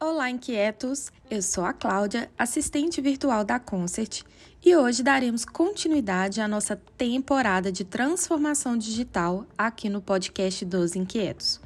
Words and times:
Olá, 0.00 0.28
inquietos! 0.28 1.12
Eu 1.30 1.40
sou 1.40 1.64
a 1.64 1.72
Cláudia, 1.72 2.28
assistente 2.36 3.00
virtual 3.00 3.44
da 3.44 3.60
Concert, 3.60 4.22
e 4.64 4.74
hoje 4.74 5.04
daremos 5.04 5.44
continuidade 5.44 6.40
à 6.40 6.48
nossa 6.48 6.74
temporada 6.98 7.70
de 7.70 7.84
transformação 7.84 8.76
digital 8.76 9.46
aqui 9.56 9.88
no 9.88 10.02
podcast 10.02 10.64
dos 10.64 10.96
Inquietos. 10.96 11.60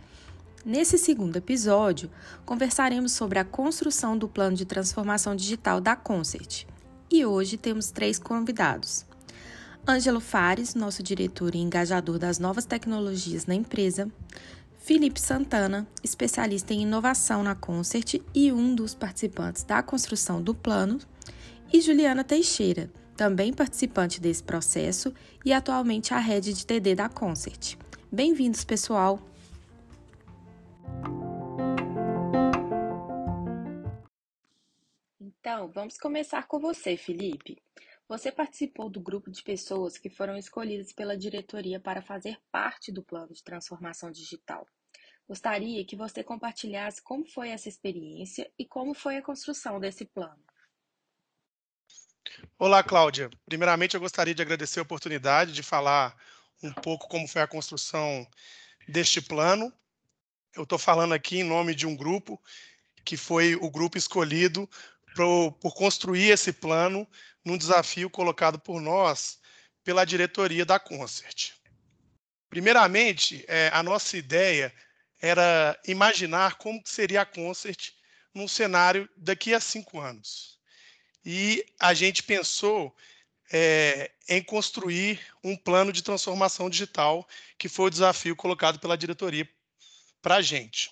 Nesse 0.65 0.99
segundo 0.99 1.37
episódio, 1.37 2.11
conversaremos 2.45 3.13
sobre 3.13 3.39
a 3.39 3.45
construção 3.45 4.19
do 4.19 4.29
plano 4.29 4.55
de 4.55 4.67
transformação 4.67 5.35
digital 5.35 5.81
da 5.81 5.97
Concert. 5.97 6.67
E 7.11 7.25
hoje 7.25 7.57
temos 7.57 7.91
três 7.91 8.19
convidados. 8.19 9.07
Ângelo 9.87 10.19
Fares, 10.19 10.75
nosso 10.75 11.03
diretor 11.03 11.55
e 11.55 11.59
engajador 11.59 12.19
das 12.19 12.39
novas 12.39 12.65
tecnologias 12.65 13.45
na 13.45 13.55
empresa. 13.55 14.11
Felipe 14.79 15.21
Santana, 15.21 15.87
especialista 16.03 16.73
em 16.73 16.83
inovação 16.83 17.43
na 17.43 17.55
Concert 17.55 18.15
e 18.35 18.51
um 18.51 18.75
dos 18.75 18.95
participantes 18.95 19.63
da 19.63 19.83
construção 19.83 20.43
do 20.43 20.55
plano. 20.55 20.99
E 21.71 21.83
Juliana 21.83 22.25
Teixeira, 22.25 22.91
também 23.15 23.53
participante 23.53 24.23
desse 24.23 24.43
processo 24.43 25.13
e 25.45 25.53
atualmente 25.53 26.15
a 26.15 26.19
rede 26.19 26.55
de 26.55 26.65
TD 26.65 26.95
da 26.95 27.11
Concert. 27.11 27.77
Bem-vindos, 28.11 28.65
pessoal! 28.65 29.21
Então, 35.21 35.71
vamos 35.75 35.99
começar 35.99 36.49
com 36.49 36.59
você, 36.59 36.97
Felipe. 36.97 37.59
Você 38.07 38.31
participou 38.31 38.91
do 38.91 39.01
grupo 39.01 39.31
de 39.31 39.43
pessoas 39.43 39.97
que 39.97 40.11
foram 40.11 40.37
escolhidas 40.37 40.93
pela 40.93 41.17
diretoria 41.17 41.81
para 41.81 42.03
fazer 42.03 42.39
parte 42.53 42.93
do 42.93 43.03
plano 43.03 43.33
de 43.33 43.43
transformação 43.43 44.11
digital. 44.11 44.67
Gostaria 45.27 45.85
que 45.87 45.97
você 45.97 46.23
compartilhasse 46.23 47.03
como 47.03 47.27
foi 47.27 47.49
essa 47.49 47.69
experiência 47.69 48.51
e 48.59 48.67
como 48.67 48.93
foi 48.93 49.17
a 49.17 49.23
construção 49.23 49.81
desse 49.81 50.05
plano. 50.05 50.43
Olá, 52.59 52.83
Cláudia. 52.83 53.31
Primeiramente, 53.47 53.95
eu 53.95 54.01
gostaria 54.01 54.35
de 54.35 54.43
agradecer 54.43 54.81
a 54.81 54.83
oportunidade 54.83 55.53
de 55.53 55.63
falar 55.63 56.15
um 56.63 56.73
pouco 56.73 57.09
como 57.09 57.27
foi 57.27 57.41
a 57.41 57.47
construção 57.47 58.27
deste 58.87 59.23
plano. 59.23 59.73
Eu 60.55 60.65
estou 60.65 60.79
falando 60.79 61.15
aqui 61.15 61.39
em 61.39 61.45
nome 61.45 61.75
de 61.75 61.87
um 61.87 61.97
grupo 61.97 62.41
que 63.03 63.17
foi 63.17 63.55
o 63.55 63.71
grupo 63.71 63.97
escolhido 63.97 64.69
por, 65.15 65.53
por 65.53 65.75
construir 65.75 66.31
esse 66.31 66.53
plano 66.53 67.09
num 67.45 67.57
desafio 67.57 68.11
colocado 68.11 68.59
por 68.59 68.81
nós 68.81 69.39
pela 69.83 70.05
diretoria 70.05 70.65
da 70.65 70.79
Concert. 70.79 71.53
Primeiramente, 72.49 73.45
é, 73.49 73.71
a 73.73 73.83
nossa 73.83 74.17
ideia 74.17 74.73
era 75.21 75.79
imaginar 75.87 76.57
como 76.57 76.83
seria 76.85 77.23
a 77.23 77.27
Concert 77.27 77.93
num 78.35 78.49
cenário 78.49 79.09
daqui 79.17 79.55
a 79.55 79.61
cinco 79.61 80.01
anos. 80.01 80.59
E 81.25 81.65
a 81.79 81.95
gente 81.95 82.23
pensou 82.23 82.95
é, 83.53 84.11
em 84.29 84.43
construir 84.43 85.21
um 85.43 85.57
plano 85.57 85.93
de 85.93 86.03
transformação 86.03 86.69
digital, 86.69 87.27
que 87.59 87.69
foi 87.69 87.87
o 87.87 87.91
desafio 87.91 88.35
colocado 88.35 88.79
pela 88.79 88.97
diretoria 88.97 89.49
para 90.21 90.37
a 90.37 90.43
gente. 90.43 90.91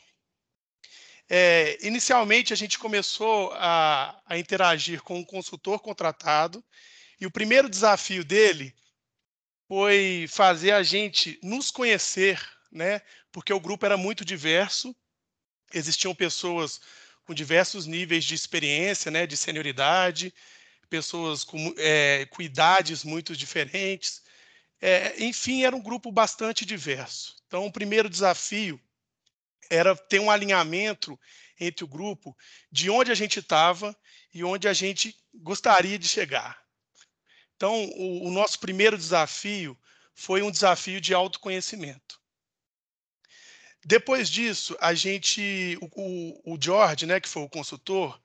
É, 1.35 1.79
inicialmente, 1.81 2.53
a 2.53 2.57
gente 2.57 2.79
começou 2.79 3.55
a, 3.55 4.21
a 4.27 4.37
interagir 4.37 5.01
com 5.01 5.19
um 5.19 5.25
consultor 5.25 5.81
contratado, 5.81 6.63
e 7.19 7.25
o 7.25 7.31
primeiro 7.31 7.71
desafio 7.71 8.23
dele 8.23 8.75
foi 9.67 10.27
fazer 10.29 10.73
a 10.73 10.83
gente 10.83 11.39
nos 11.43 11.71
conhecer, 11.71 12.39
né? 12.71 13.01
Porque 13.33 13.51
o 13.51 13.59
grupo 13.59 13.87
era 13.87 13.97
muito 13.97 14.27
diverso, 14.27 14.95
existiam 15.73 16.15
pessoas 16.15 16.79
com 17.25 17.33
diversos 17.33 17.87
níveis 17.87 18.27
de 18.27 18.35
experiência, 18.35 19.11
né? 19.11 19.27
De 19.27 19.35
senioridade, 19.35 20.35
pessoas 20.91 21.45
com, 21.45 21.75
é, 21.79 22.27
com 22.27 22.43
idades 22.43 23.05
muito 23.05 23.35
diferentes. 23.35 24.21
É, 24.83 25.25
enfim, 25.25 25.65
era 25.65 25.75
um 25.75 25.83
grupo 25.83 26.13
bastante 26.13 26.67
diverso. 26.67 27.37
Então, 27.47 27.65
o 27.65 27.73
primeiro 27.73 28.11
desafio 28.11 28.79
era 29.73 29.97
ter 29.97 30.21
um 30.21 30.31
alinhamento 30.31 31.19
entre 31.59 31.83
o 31.85 31.89
grupo 31.89 32.37
de 32.71 32.91
onde 32.91 33.11
a 33.11 33.15
gente 33.15 33.39
estava 33.39 33.97
e 34.35 34.45
onde 34.45 34.69
a 34.69 34.73
gente 34.73 35.17
gostaria 35.35 35.99
de 35.99 36.07
chegar. 36.07 36.61
Então, 37.57 37.85
o, 37.97 38.29
o 38.29 38.31
nosso 38.31 38.59
primeiro 38.59 38.99
desafio 38.99 39.79
foi 40.15 40.43
um 40.43 40.51
desafio 40.51 41.01
de 41.01 41.15
autoconhecimento. 41.15 42.21
Depois 43.85 44.29
disso, 44.29 44.77
a 44.81 44.95
gente, 44.95 45.79
o, 45.81 46.53
o, 46.53 46.59
George, 46.61 47.07
né, 47.07 47.19
que 47.19 47.29
foi 47.29 47.43
o 47.43 47.49
consultor, 47.49 48.21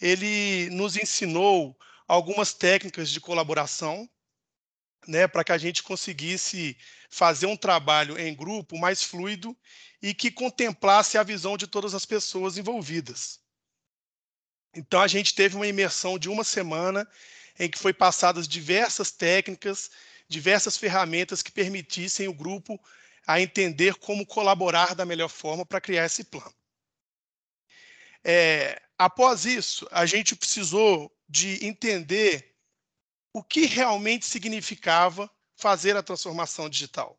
ele 0.00 0.70
nos 0.70 0.96
ensinou 0.96 1.76
algumas 2.06 2.54
técnicas 2.54 3.10
de 3.10 3.20
colaboração, 3.20 4.08
né, 5.06 5.26
para 5.26 5.44
que 5.44 5.52
a 5.52 5.58
gente 5.58 5.82
conseguisse 5.82 6.76
fazer 7.10 7.46
um 7.46 7.56
trabalho 7.56 8.18
em 8.18 8.34
grupo 8.34 8.78
mais 8.78 9.02
fluido 9.02 9.56
e 10.02 10.12
que 10.12 10.30
contemplasse 10.30 11.16
a 11.16 11.22
visão 11.22 11.56
de 11.56 11.66
todas 11.66 11.94
as 11.94 12.04
pessoas 12.04 12.58
envolvidas. 12.58 13.40
Então 14.74 15.00
a 15.00 15.06
gente 15.06 15.34
teve 15.34 15.56
uma 15.56 15.66
imersão 15.66 16.18
de 16.18 16.28
uma 16.28 16.44
semana 16.44 17.08
em 17.58 17.70
que 17.70 17.78
foi 17.78 17.92
passadas 17.92 18.48
diversas 18.48 19.10
técnicas, 19.12 19.90
diversas 20.28 20.76
ferramentas 20.76 21.42
que 21.42 21.52
permitissem 21.52 22.26
o 22.26 22.34
grupo 22.34 22.80
a 23.26 23.40
entender 23.40 23.94
como 23.94 24.26
colaborar 24.26 24.94
da 24.94 25.06
melhor 25.06 25.28
forma 25.28 25.64
para 25.64 25.80
criar 25.80 26.06
esse 26.06 26.24
plano. 26.24 26.54
É, 28.22 28.80
após 28.98 29.44
isso, 29.44 29.86
a 29.90 30.04
gente 30.06 30.34
precisou 30.34 31.14
de 31.28 31.64
entender 31.64 32.53
o 33.34 33.42
que 33.42 33.66
realmente 33.66 34.24
significava 34.24 35.28
fazer 35.56 35.96
a 35.96 36.02
transformação 36.02 36.68
digital. 36.68 37.18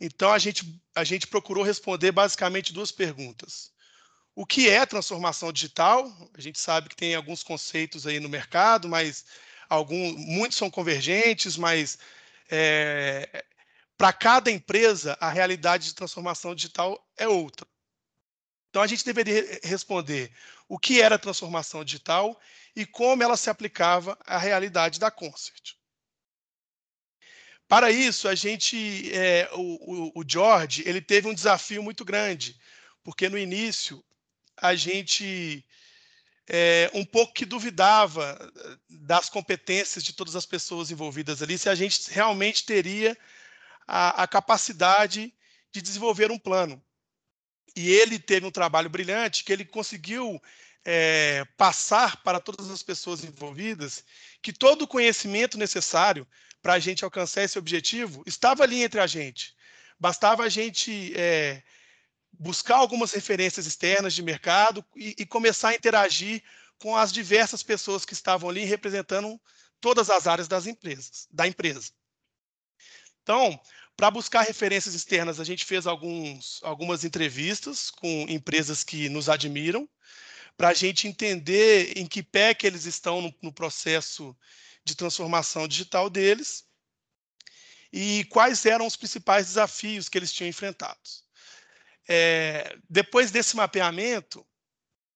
Então, 0.00 0.32
a 0.32 0.38
gente, 0.38 0.82
a 0.96 1.04
gente 1.04 1.28
procurou 1.28 1.62
responder 1.62 2.10
basicamente 2.10 2.72
duas 2.72 2.90
perguntas. 2.90 3.72
O 4.34 4.44
que 4.44 4.68
é 4.68 4.84
transformação 4.84 5.52
digital? 5.52 6.10
A 6.34 6.40
gente 6.40 6.58
sabe 6.58 6.88
que 6.88 6.96
tem 6.96 7.14
alguns 7.14 7.44
conceitos 7.44 8.04
aí 8.04 8.18
no 8.18 8.28
mercado, 8.28 8.88
mas 8.88 9.24
alguns, 9.68 10.16
muitos 10.16 10.58
são 10.58 10.68
convergentes, 10.68 11.56
mas 11.56 11.98
é, 12.50 13.44
para 13.96 14.12
cada 14.12 14.50
empresa, 14.50 15.16
a 15.20 15.30
realidade 15.30 15.84
de 15.84 15.94
transformação 15.94 16.52
digital 16.52 17.00
é 17.16 17.28
outra. 17.28 17.64
Então, 18.70 18.82
a 18.82 18.88
gente 18.88 19.04
deveria 19.04 19.60
responder 19.62 20.32
o 20.72 20.78
que 20.78 21.02
era 21.02 21.18
transformação 21.18 21.84
digital 21.84 22.40
e 22.74 22.86
como 22.86 23.22
ela 23.22 23.36
se 23.36 23.50
aplicava 23.50 24.18
à 24.24 24.38
realidade 24.38 24.98
da 24.98 25.10
Concert. 25.10 25.74
Para 27.68 27.90
isso, 27.90 28.26
a 28.26 28.34
gente, 28.34 29.12
é, 29.14 29.50
o, 29.52 30.18
o, 30.18 30.24
George, 30.26 30.82
ele 30.86 31.02
teve 31.02 31.28
um 31.28 31.34
desafio 31.34 31.82
muito 31.82 32.06
grande, 32.06 32.58
porque 33.04 33.28
no 33.28 33.36
início 33.36 34.02
a 34.56 34.74
gente 34.74 35.62
é, 36.48 36.90
um 36.94 37.04
pouco 37.04 37.34
que 37.34 37.44
duvidava 37.44 38.38
eh, 38.40 38.76
das 38.88 39.28
competências 39.28 40.02
de 40.02 40.14
todas 40.14 40.34
as 40.34 40.46
pessoas 40.46 40.90
envolvidas 40.90 41.42
ali, 41.42 41.58
se 41.58 41.68
a 41.68 41.74
gente 41.74 42.10
realmente 42.10 42.64
teria 42.64 43.14
a, 43.86 44.22
a 44.22 44.26
capacidade 44.26 45.34
de 45.70 45.82
desenvolver 45.82 46.30
um 46.30 46.38
plano. 46.38 46.82
E 47.74 47.90
ele 47.90 48.18
teve 48.18 48.46
um 48.46 48.50
trabalho 48.50 48.90
brilhante 48.90 49.44
que 49.44 49.52
ele 49.52 49.64
conseguiu 49.64 50.40
é, 50.84 51.44
passar 51.56 52.22
para 52.22 52.40
todas 52.40 52.70
as 52.70 52.82
pessoas 52.82 53.24
envolvidas 53.24 54.04
que 54.42 54.52
todo 54.52 54.82
o 54.82 54.88
conhecimento 54.88 55.56
necessário 55.56 56.26
para 56.60 56.74
a 56.74 56.78
gente 56.78 57.04
alcançar 57.04 57.42
esse 57.42 57.58
objetivo 57.58 58.22
estava 58.26 58.62
ali 58.62 58.82
entre 58.82 59.00
a 59.00 59.06
gente. 59.06 59.54
Bastava 59.98 60.44
a 60.44 60.48
gente 60.48 61.12
é, 61.16 61.62
buscar 62.32 62.76
algumas 62.76 63.12
referências 63.12 63.66
externas 63.66 64.14
de 64.14 64.22
mercado 64.22 64.84
e, 64.96 65.14
e, 65.18 65.26
começar 65.26 65.70
a 65.70 65.74
interagir 65.74 66.42
com 66.78 66.96
as 66.96 67.12
diversas 67.12 67.62
pessoas 67.62 68.04
que 68.04 68.12
estavam 68.12 68.50
ali 68.50 68.64
representando 68.64 69.40
todas 69.80 70.10
as 70.10 70.26
áreas 70.26 70.48
das 70.48 70.66
empresas, 70.66 71.28
da 71.30 71.46
empresa. 71.46 71.92
Então, 73.22 73.60
para 73.96 74.10
buscar 74.10 74.42
referências 74.42 74.94
externas, 74.94 75.38
a 75.38 75.44
gente 75.44 75.64
fez 75.64 75.86
alguns, 75.86 76.60
algumas 76.62 77.04
entrevistas 77.04 77.90
com 77.90 78.26
empresas 78.28 78.82
que 78.82 79.08
nos 79.08 79.28
admiram, 79.28 79.88
para 80.56 80.68
a 80.68 80.74
gente 80.74 81.08
entender 81.08 81.96
em 81.96 82.06
que 82.06 82.22
pé 82.22 82.54
que 82.54 82.66
eles 82.66 82.84
estão 82.84 83.22
no, 83.22 83.34
no 83.42 83.52
processo 83.52 84.36
de 84.84 84.94
transformação 84.94 85.66
digital 85.66 86.10
deles 86.10 86.64
e 87.92 88.24
quais 88.30 88.64
eram 88.64 88.86
os 88.86 88.96
principais 88.96 89.46
desafios 89.46 90.08
que 90.08 90.18
eles 90.18 90.32
tinham 90.32 90.48
enfrentado. 90.48 91.00
É, 92.08 92.76
depois 92.88 93.30
desse 93.30 93.54
mapeamento, 93.56 94.44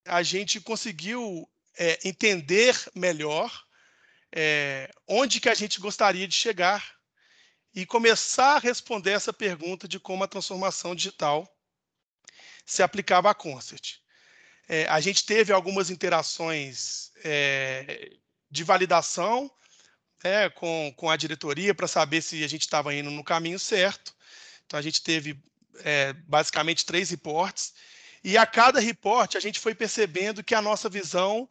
a 0.05 0.23
gente 0.23 0.61
conseguiu 0.61 1.49
é, 1.77 1.99
entender 2.09 2.77
melhor 2.95 3.51
é, 4.33 4.91
onde 5.09 5.41
que 5.41 5.49
a 5.49 5.55
gente 5.55 5.81
gostaria 5.81 6.29
de 6.29 6.35
chegar 6.35 6.96
e 7.77 7.85
começar 7.85 8.57
a 8.57 8.59
responder 8.59 9.11
essa 9.11 9.35
pergunta 9.35 9.87
de 9.87 10.01
como 10.01 10.25
a 10.25 10.27
transformação 10.27 10.95
digital 10.95 11.47
se 12.65 12.83
aplicava 12.83 13.31
à 13.31 13.35
Concert. 13.35 13.99
É, 14.67 14.87
a 14.89 14.99
gente 14.99 15.27
teve 15.27 15.53
algumas 15.53 15.91
interações 15.91 17.13
é, 17.23 18.17
de 18.51 18.65
validação 18.65 19.51
né, 20.25 20.49
com, 20.49 20.91
com 20.97 21.11
a 21.11 21.19
diretoria 21.19 21.75
para 21.75 21.87
saber 21.87 22.23
se 22.23 22.43
a 22.43 22.49
gente 22.49 22.63
estava 22.63 22.95
indo 22.95 23.11
no 23.11 23.23
caminho 23.23 23.59
certo. 23.59 24.17
Então, 24.65 24.79
a 24.79 24.83
gente 24.83 25.03
teve 25.03 25.39
é, 25.81 26.15
basicamente 26.15 26.87
três 26.87 27.11
reportes, 27.11 27.75
e 28.25 28.39
a 28.39 28.47
cada 28.47 28.81
reporte 28.81 29.37
a 29.37 29.41
gente 29.41 29.61
foi 29.61 29.75
percebendo 29.75 30.43
que 30.43 30.55
a 30.55 30.63
nossa 30.63 30.89
visão 30.89 31.47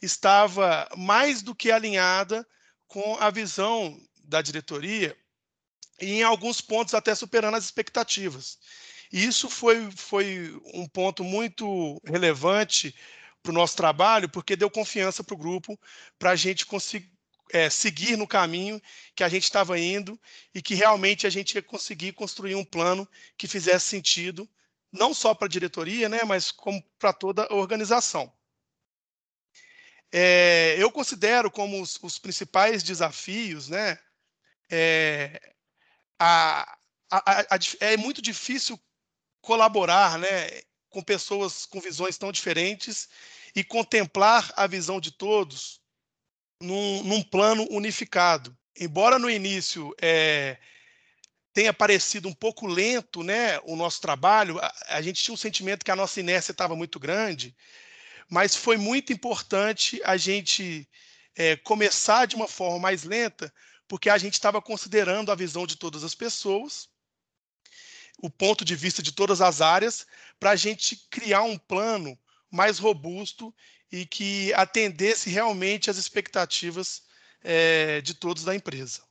estava 0.00 0.88
mais 0.96 1.42
do 1.42 1.54
que 1.54 1.70
alinhada 1.70 2.48
com 2.86 3.18
a 3.20 3.28
visão 3.28 4.00
da 4.24 4.40
diretoria 4.40 5.14
e 6.00 6.14
em 6.14 6.22
alguns 6.22 6.60
pontos 6.60 6.94
até 6.94 7.14
superando 7.14 7.56
as 7.56 7.64
expectativas. 7.64 8.58
E 9.12 9.24
isso 9.24 9.48
foi, 9.48 9.90
foi 9.90 10.60
um 10.74 10.86
ponto 10.86 11.24
muito 11.24 12.00
relevante 12.04 12.94
para 13.42 13.50
o 13.50 13.54
nosso 13.54 13.76
trabalho, 13.76 14.28
porque 14.28 14.56
deu 14.56 14.70
confiança 14.70 15.24
para 15.24 15.34
o 15.34 15.38
grupo 15.38 15.78
para 16.18 16.30
a 16.30 16.36
gente 16.36 16.66
conseguir 16.66 17.10
é, 17.50 17.70
seguir 17.70 18.16
no 18.16 18.26
caminho 18.26 18.80
que 19.14 19.24
a 19.24 19.28
gente 19.28 19.44
estava 19.44 19.78
indo 19.78 20.20
e 20.54 20.60
que 20.60 20.74
realmente 20.74 21.26
a 21.26 21.30
gente 21.30 21.54
ia 21.54 21.62
conseguir 21.62 22.12
construir 22.12 22.54
um 22.54 22.64
plano 22.64 23.08
que 23.36 23.48
fizesse 23.48 23.86
sentido, 23.86 24.48
não 24.92 25.14
só 25.14 25.34
para 25.34 25.46
a 25.46 25.50
diretoria, 25.50 26.08
né, 26.08 26.24
mas 26.24 26.50
como 26.50 26.82
para 26.98 27.12
toda 27.12 27.44
a 27.44 27.54
organização. 27.54 28.32
É, 30.10 30.76
eu 30.78 30.90
considero 30.90 31.50
como 31.50 31.80
os, 31.80 31.98
os 32.02 32.18
principais 32.18 32.82
desafios, 32.82 33.68
né, 33.68 33.98
é, 34.70 35.54
a, 36.18 36.78
a, 37.10 37.40
a, 37.54 37.58
é 37.80 37.96
muito 37.96 38.20
difícil 38.20 38.78
colaborar, 39.40 40.18
né, 40.18 40.62
com 40.90 41.02
pessoas 41.02 41.64
com 41.66 41.80
visões 41.80 42.18
tão 42.18 42.32
diferentes 42.32 43.08
e 43.54 43.62
contemplar 43.62 44.52
a 44.56 44.66
visão 44.66 45.00
de 45.00 45.10
todos 45.10 45.80
num, 46.60 47.02
num 47.04 47.22
plano 47.22 47.66
unificado. 47.70 48.56
Embora 48.78 49.18
no 49.18 49.30
início 49.30 49.94
é, 50.00 50.58
tenha 51.52 51.72
parecido 51.72 52.28
um 52.28 52.34
pouco 52.34 52.66
lento 52.66 53.22
né, 53.22 53.58
o 53.64 53.76
nosso 53.76 54.00
trabalho, 54.00 54.58
a, 54.58 54.74
a 54.88 55.02
gente 55.02 55.22
tinha 55.22 55.34
um 55.34 55.38
sentimento 55.38 55.84
que 55.84 55.90
a 55.90 55.96
nossa 55.96 56.20
inércia 56.20 56.52
estava 56.52 56.76
muito 56.76 56.98
grande, 56.98 57.56
mas 58.28 58.54
foi 58.54 58.76
muito 58.76 59.12
importante 59.12 60.00
a 60.04 60.16
gente 60.16 60.88
é, 61.34 61.56
começar 61.56 62.26
de 62.26 62.36
uma 62.36 62.48
forma 62.48 62.78
mais 62.78 63.04
lenta, 63.04 63.52
porque 63.88 64.10
a 64.10 64.18
gente 64.18 64.34
estava 64.34 64.60
considerando 64.60 65.32
a 65.32 65.34
visão 65.34 65.66
de 65.66 65.76
todas 65.76 66.04
as 66.04 66.14
pessoas, 66.14 66.88
o 68.20 68.28
ponto 68.28 68.64
de 68.64 68.76
vista 68.76 69.02
de 69.02 69.12
todas 69.12 69.40
as 69.40 69.60
áreas, 69.60 70.06
para 70.38 70.50
a 70.50 70.56
gente 70.56 70.96
criar 71.10 71.42
um 71.42 71.56
plano 71.56 72.16
mais 72.50 72.78
robusto 72.78 73.54
e 73.90 74.04
que 74.04 74.52
atendesse 74.54 75.30
realmente 75.30 75.90
às 75.90 75.96
expectativas 75.96 77.02
é, 77.42 78.00
de 78.02 78.14
todos 78.14 78.44
da 78.44 78.54
empresa. 78.54 79.02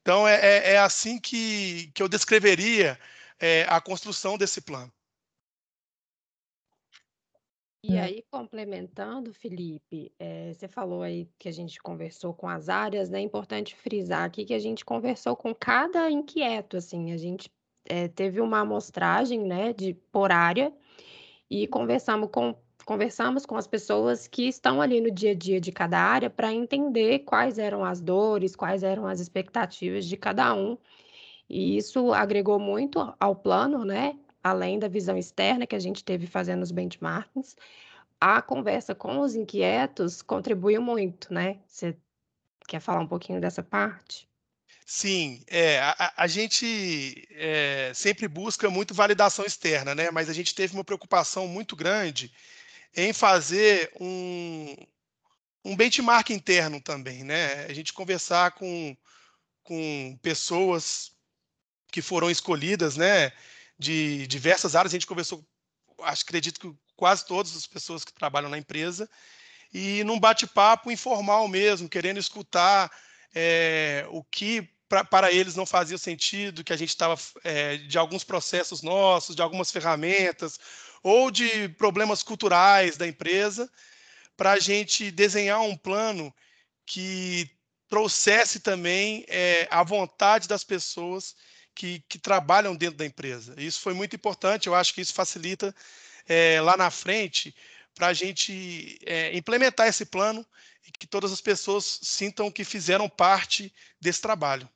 Então, 0.00 0.26
é, 0.26 0.34
é, 0.34 0.72
é 0.72 0.78
assim 0.78 1.18
que, 1.18 1.90
que 1.94 2.02
eu 2.02 2.08
descreveria 2.08 2.98
é, 3.38 3.64
a 3.68 3.80
construção 3.80 4.38
desse 4.38 4.60
plano. 4.60 4.92
E 7.84 7.98
aí, 7.98 8.22
complementando, 8.30 9.32
Felipe, 9.34 10.12
é, 10.16 10.52
você 10.54 10.68
falou 10.68 11.02
aí 11.02 11.28
que 11.36 11.48
a 11.48 11.52
gente 11.52 11.80
conversou 11.82 12.32
com 12.32 12.48
as 12.48 12.68
áreas, 12.68 13.10
né? 13.10 13.18
É 13.18 13.22
importante 13.22 13.74
frisar 13.74 14.24
aqui 14.24 14.44
que 14.44 14.54
a 14.54 14.58
gente 14.58 14.84
conversou 14.84 15.34
com 15.36 15.52
cada 15.52 16.08
inquieto, 16.08 16.76
assim, 16.76 17.12
a 17.12 17.16
gente 17.16 17.50
é, 17.88 18.06
teve 18.06 18.40
uma 18.40 18.60
amostragem, 18.60 19.40
né, 19.44 19.72
de 19.72 19.94
por 20.12 20.30
área 20.30 20.72
e 21.50 21.66
conversamos 21.68 22.30
com 22.32 22.54
conversamos 22.84 23.46
com 23.46 23.56
as 23.56 23.66
pessoas 23.66 24.26
que 24.26 24.48
estão 24.48 24.80
ali 24.80 25.00
no 25.00 25.10
dia 25.10 25.30
a 25.32 25.34
dia 25.34 25.60
de 25.60 25.70
cada 25.70 25.98
área 26.00 26.28
para 26.28 26.52
entender 26.52 27.20
quais 27.20 27.58
eram 27.58 27.84
as 27.84 28.00
dores, 28.00 28.56
quais 28.56 28.82
eram 28.82 29.06
as 29.06 29.20
expectativas 29.20 30.04
de 30.04 30.16
cada 30.16 30.52
um. 30.54 30.76
E 31.48 31.76
isso 31.76 32.12
agregou 32.12 32.58
muito 32.58 33.14
ao 33.20 33.36
plano, 33.36 33.84
né? 33.84 34.18
Além 34.42 34.78
da 34.78 34.88
visão 34.88 35.16
externa 35.16 35.66
que 35.66 35.76
a 35.76 35.78
gente 35.78 36.04
teve 36.04 36.26
fazendo 36.26 36.62
os 36.62 36.72
benchmarkings, 36.72 37.56
a 38.20 38.40
conversa 38.42 38.94
com 38.94 39.20
os 39.20 39.34
inquietos 39.34 40.22
contribuiu 40.22 40.80
muito, 40.80 41.32
né? 41.32 41.58
Você 41.66 41.96
quer 42.66 42.80
falar 42.80 43.00
um 43.00 43.06
pouquinho 43.06 43.40
dessa 43.40 43.62
parte? 43.62 44.28
Sim, 44.84 45.42
é, 45.46 45.80
a, 45.80 46.12
a 46.18 46.26
gente 46.26 47.26
é, 47.30 47.92
sempre 47.94 48.28
busca 48.28 48.68
muito 48.68 48.94
validação 48.94 49.44
externa, 49.44 49.94
né? 49.94 50.10
Mas 50.10 50.28
a 50.28 50.32
gente 50.32 50.54
teve 50.54 50.74
uma 50.74 50.84
preocupação 50.84 51.46
muito 51.46 51.74
grande 51.74 52.32
em 52.94 53.12
fazer 53.12 53.90
um, 54.00 54.76
um 55.64 55.76
benchmark 55.76 56.30
interno 56.30 56.80
também, 56.80 57.24
né? 57.24 57.64
A 57.66 57.72
gente 57.72 57.92
conversar 57.92 58.52
com, 58.52 58.96
com 59.62 60.18
pessoas 60.20 61.12
que 61.90 62.02
foram 62.02 62.30
escolhidas, 62.30 62.96
né? 62.96 63.32
De 63.82 64.26
diversas 64.28 64.76
áreas, 64.76 64.92
a 64.92 64.96
gente 64.96 65.06
conversou, 65.06 65.44
acho, 66.02 66.22
acredito 66.22 66.60
que 66.60 66.72
quase 66.94 67.26
todas 67.26 67.56
as 67.56 67.66
pessoas 67.66 68.04
que 68.04 68.12
trabalham 68.12 68.48
na 68.48 68.56
empresa, 68.56 69.10
e 69.74 70.04
num 70.04 70.20
bate-papo 70.20 70.92
informal 70.92 71.48
mesmo, 71.48 71.88
querendo 71.88 72.20
escutar 72.20 72.90
é, 73.34 74.06
o 74.10 74.22
que 74.22 74.68
pra, 74.88 75.02
para 75.02 75.32
eles 75.32 75.56
não 75.56 75.66
fazia 75.66 75.98
sentido, 75.98 76.62
que 76.62 76.72
a 76.72 76.76
gente 76.76 76.90
estava 76.90 77.18
é, 77.42 77.78
de 77.78 77.98
alguns 77.98 78.22
processos 78.22 78.82
nossos, 78.82 79.34
de 79.34 79.42
algumas 79.42 79.72
ferramentas, 79.72 80.60
ou 81.02 81.30
de 81.30 81.68
problemas 81.70 82.22
culturais 82.22 82.96
da 82.96 83.08
empresa, 83.08 83.68
para 84.36 84.52
a 84.52 84.58
gente 84.60 85.10
desenhar 85.10 85.60
um 85.60 85.76
plano 85.76 86.32
que 86.86 87.50
trouxesse 87.88 88.60
também 88.60 89.24
é, 89.28 89.66
a 89.70 89.82
vontade 89.82 90.46
das 90.46 90.62
pessoas 90.62 91.34
que, 91.74 92.02
que, 92.08 92.18
trabalham 92.18 92.76
dentro 92.76 92.96
da 92.96 93.06
empresa. 93.06 93.54
Isso 93.58 93.80
foi 93.80 93.94
muito 93.94 94.14
importante, 94.14 94.66
eu 94.66 94.74
acho 94.74 94.94
que 94.94 95.00
isso 95.00 95.14
facilita 95.14 95.74
é, 96.28 96.60
lá 96.60 96.76
na 96.76 96.90
frente 96.90 97.54
para 97.94 98.08
a 98.08 98.12
gente 98.12 98.98
é, 99.04 99.36
implementar 99.36 99.86
esse 99.86 100.04
plano 100.06 100.44
e 100.86 100.90
que 100.92 101.06
todas 101.06 101.32
as 101.32 101.40
pessoas 101.40 102.00
sintam 102.02 102.50
que 102.50 102.64
fizeram 102.64 103.08
parte 103.08 103.72
desse 104.00 104.20
trabalho. 104.20 104.68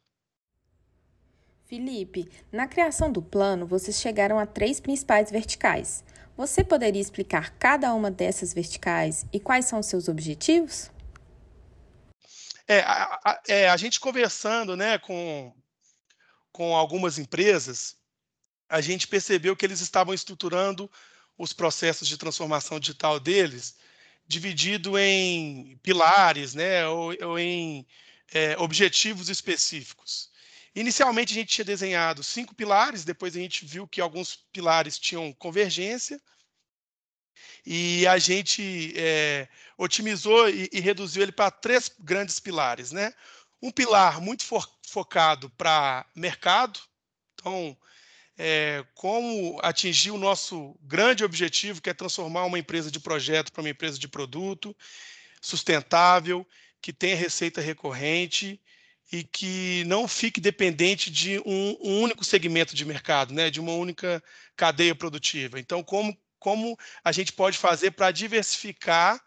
Felipe, 1.66 2.30
na 2.52 2.68
criação 2.68 3.10
do 3.10 3.20
plano, 3.20 3.66
vocês 3.66 4.00
chegaram 4.00 4.38
a 4.38 4.46
três 4.46 4.78
principais 4.78 5.30
verticais: 5.30 6.04
você 6.36 6.62
poderia 6.62 7.00
explicar 7.00 7.50
cada 7.58 7.92
uma 7.92 8.10
dessas 8.10 8.54
verticais 8.54 9.26
e 9.32 9.40
quais 9.40 9.64
são 9.64 9.80
os 9.80 9.86
seus 9.86 10.08
objetivos? 10.08 10.90
É, 12.68 12.80
a, 12.80 13.20
a, 13.24 13.42
é, 13.48 13.68
a 13.68 13.76
gente 13.76 13.98
conversando 13.98 14.76
né, 14.76 14.98
com, 14.98 15.52
com 16.56 16.74
algumas 16.74 17.18
empresas, 17.18 17.98
a 18.66 18.80
gente 18.80 19.06
percebeu 19.06 19.54
que 19.54 19.66
eles 19.66 19.82
estavam 19.82 20.14
estruturando 20.14 20.90
os 21.36 21.52
processos 21.52 22.08
de 22.08 22.16
transformação 22.16 22.80
digital 22.80 23.20
deles 23.20 23.76
dividido 24.26 24.98
em 24.98 25.78
pilares, 25.82 26.54
né, 26.54 26.88
ou, 26.88 27.14
ou 27.26 27.38
em 27.38 27.86
é, 28.32 28.56
objetivos 28.56 29.28
específicos. 29.28 30.30
Inicialmente, 30.74 31.34
a 31.34 31.34
gente 31.34 31.52
tinha 31.52 31.64
desenhado 31.66 32.24
cinco 32.24 32.54
pilares, 32.54 33.04
depois 33.04 33.36
a 33.36 33.38
gente 33.38 33.66
viu 33.66 33.86
que 33.86 34.00
alguns 34.00 34.36
pilares 34.50 34.98
tinham 34.98 35.34
convergência, 35.34 36.18
e 37.66 38.06
a 38.06 38.16
gente 38.16 38.94
é, 38.96 39.46
otimizou 39.76 40.48
e, 40.48 40.70
e, 40.72 40.80
reduziu 40.80 41.22
ele 41.22 41.32
para 41.32 41.50
três 41.50 41.90
grandes 42.00 42.40
pilares. 42.40 42.92
Né? 42.92 43.12
Um 43.60 43.70
pilar 43.70 44.22
muito 44.22 44.42
fo 44.42 44.58
focado 44.86 45.50
para 45.50 46.06
mercado, 46.14 46.80
então, 47.34 47.76
é, 48.38 48.84
como 48.94 49.58
atingir 49.62 50.10
o 50.10 50.18
nosso 50.18 50.78
grande 50.82 51.24
objetivo, 51.24 51.82
que 51.82 51.90
é 51.90 51.94
transformar 51.94 52.44
uma 52.44 52.58
empresa 52.58 52.90
de 52.90 53.00
projeto 53.00 53.52
para 53.52 53.62
uma 53.62 53.70
empresa 53.70 53.98
de 53.98 54.08
produto, 54.08 54.74
sustentável, 55.40 56.46
que 56.80 56.92
tenha 56.92 57.16
receita 57.16 57.60
recorrente 57.60 58.60
e 59.10 59.24
que 59.24 59.84
não 59.86 60.06
fique 60.06 60.40
dependente 60.40 61.10
de 61.10 61.38
um, 61.40 61.76
um, 61.80 62.02
único 62.02 62.24
segmento 62.24 62.74
de 62.74 62.84
mercado, 62.84 63.34
né, 63.34 63.50
de 63.50 63.60
uma 63.60 63.72
única 63.72 64.22
cadeia 64.56 64.94
produtiva. 64.94 65.58
Então, 65.58 65.82
como, 65.82 66.16
como 66.38 66.76
a 67.02 67.12
gente 67.12 67.32
pode 67.32 67.58
fazer 67.58 67.92
para 67.92 68.10
diversificar 68.10 69.20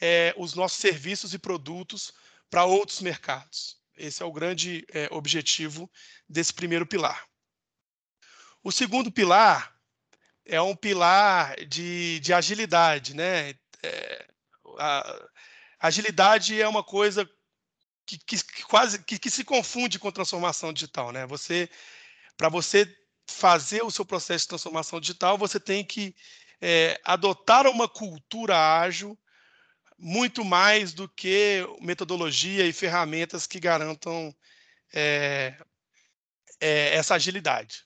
é, 0.00 0.34
os 0.36 0.54
nossos 0.54 0.78
serviços 0.78 1.34
e 1.34 1.38
produtos 1.38 2.12
para 2.50 2.64
outros 2.64 3.00
mercados? 3.00 3.76
Esse 3.96 4.22
é 4.22 4.26
o 4.26 4.32
grande 4.32 4.86
é, 4.92 5.08
objetivo 5.10 5.90
desse 6.28 6.52
primeiro 6.52 6.86
pilar. 6.86 7.26
O 8.62 8.70
segundo 8.70 9.10
pilar 9.10 9.74
é 10.44 10.60
um 10.60 10.76
pilar 10.76 11.56
de, 11.66 12.20
de 12.20 12.32
agilidade, 12.32 13.14
né? 13.14 13.54
É, 13.82 14.28
a, 14.78 15.28
agilidade 15.80 16.60
é 16.60 16.68
uma 16.68 16.82
coisa 16.82 17.28
que, 18.04 18.18
que, 18.18 18.42
que 18.42 18.62
quase 18.62 19.02
que, 19.04 19.18
que, 19.18 19.30
se 19.30 19.44
confunde 19.44 19.98
com 19.98 20.10
transformação 20.12 20.72
digital, 20.72 21.10
né? 21.12 21.26
Você, 21.26 21.68
para 22.36 22.48
você 22.48 22.86
fazer 23.28 23.82
o 23.82 23.90
seu 23.90 24.04
processo 24.04 24.44
de 24.44 24.48
transformação 24.48 25.00
digital, 25.00 25.36
você 25.36 25.58
tem 25.58 25.84
que 25.84 26.14
é, 26.60 27.00
adotar 27.04 27.66
uma 27.66 27.88
cultura 27.88 28.80
ágil 28.80 29.18
muito 29.98 30.44
mais 30.44 30.92
do 30.92 31.08
que 31.08 31.66
metodologia 31.80 32.66
e 32.66 32.72
ferramentas 32.72 33.46
que 33.46 33.58
garantam 33.58 34.34
é, 34.92 35.54
é, 36.60 36.94
essa 36.94 37.14
agilidade. 37.14 37.84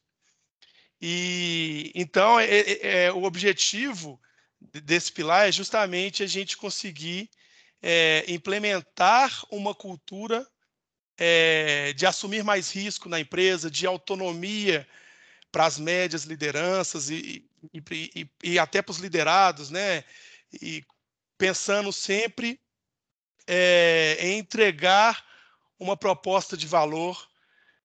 E 1.01 1.93
então 1.95 2.39
é, 2.39 2.47
é, 2.47 3.05
é, 3.05 3.13
o 3.13 3.23
objetivo 3.23 4.21
desse 4.61 5.11
pilar 5.11 5.49
é 5.49 5.53
justamente 5.53 6.23
a 6.23 6.27
gente 6.27 6.57
conseguir 6.57 7.31
é, 7.81 8.25
implementar 8.29 9.43
uma 9.51 9.75
cultura 9.75 10.47
de 11.97 12.07
assumir 12.07 12.43
mais 12.43 12.75
risco 12.75 13.07
na 13.07 13.21
empresa, 13.21 13.71
de 13.71 13.87
autonomia 13.87 14.89
para 15.53 15.67
as 15.67 15.79
médias 15.79 16.25
lideranças 16.25 17.11
e, 17.11 17.47
e, 17.75 17.83
e, 17.93 18.31
e 18.43 18.59
até 18.59 18.81
para 18.81 18.93
os 18.93 18.99
liderados, 18.99 19.69
né? 19.69 20.03
E 20.63 20.83
pensando 21.41 21.91
sempre 21.91 22.61
é, 23.47 24.19
em 24.21 24.41
entregar 24.41 25.25
uma 25.79 25.97
proposta 25.97 26.55
de 26.55 26.67
valor 26.67 27.27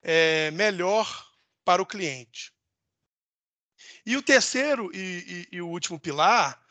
é, 0.03 0.51
melhor 0.51 1.25
para 1.63 1.81
o 1.81 1.85
cliente. 1.85 2.51
E 4.05 4.17
o 4.17 4.21
terceiro 4.21 4.91
e, 4.93 5.47
e, 5.51 5.55
e, 5.55 5.61
o 5.61 5.69
último 5.69 5.97
pilar 5.97 6.61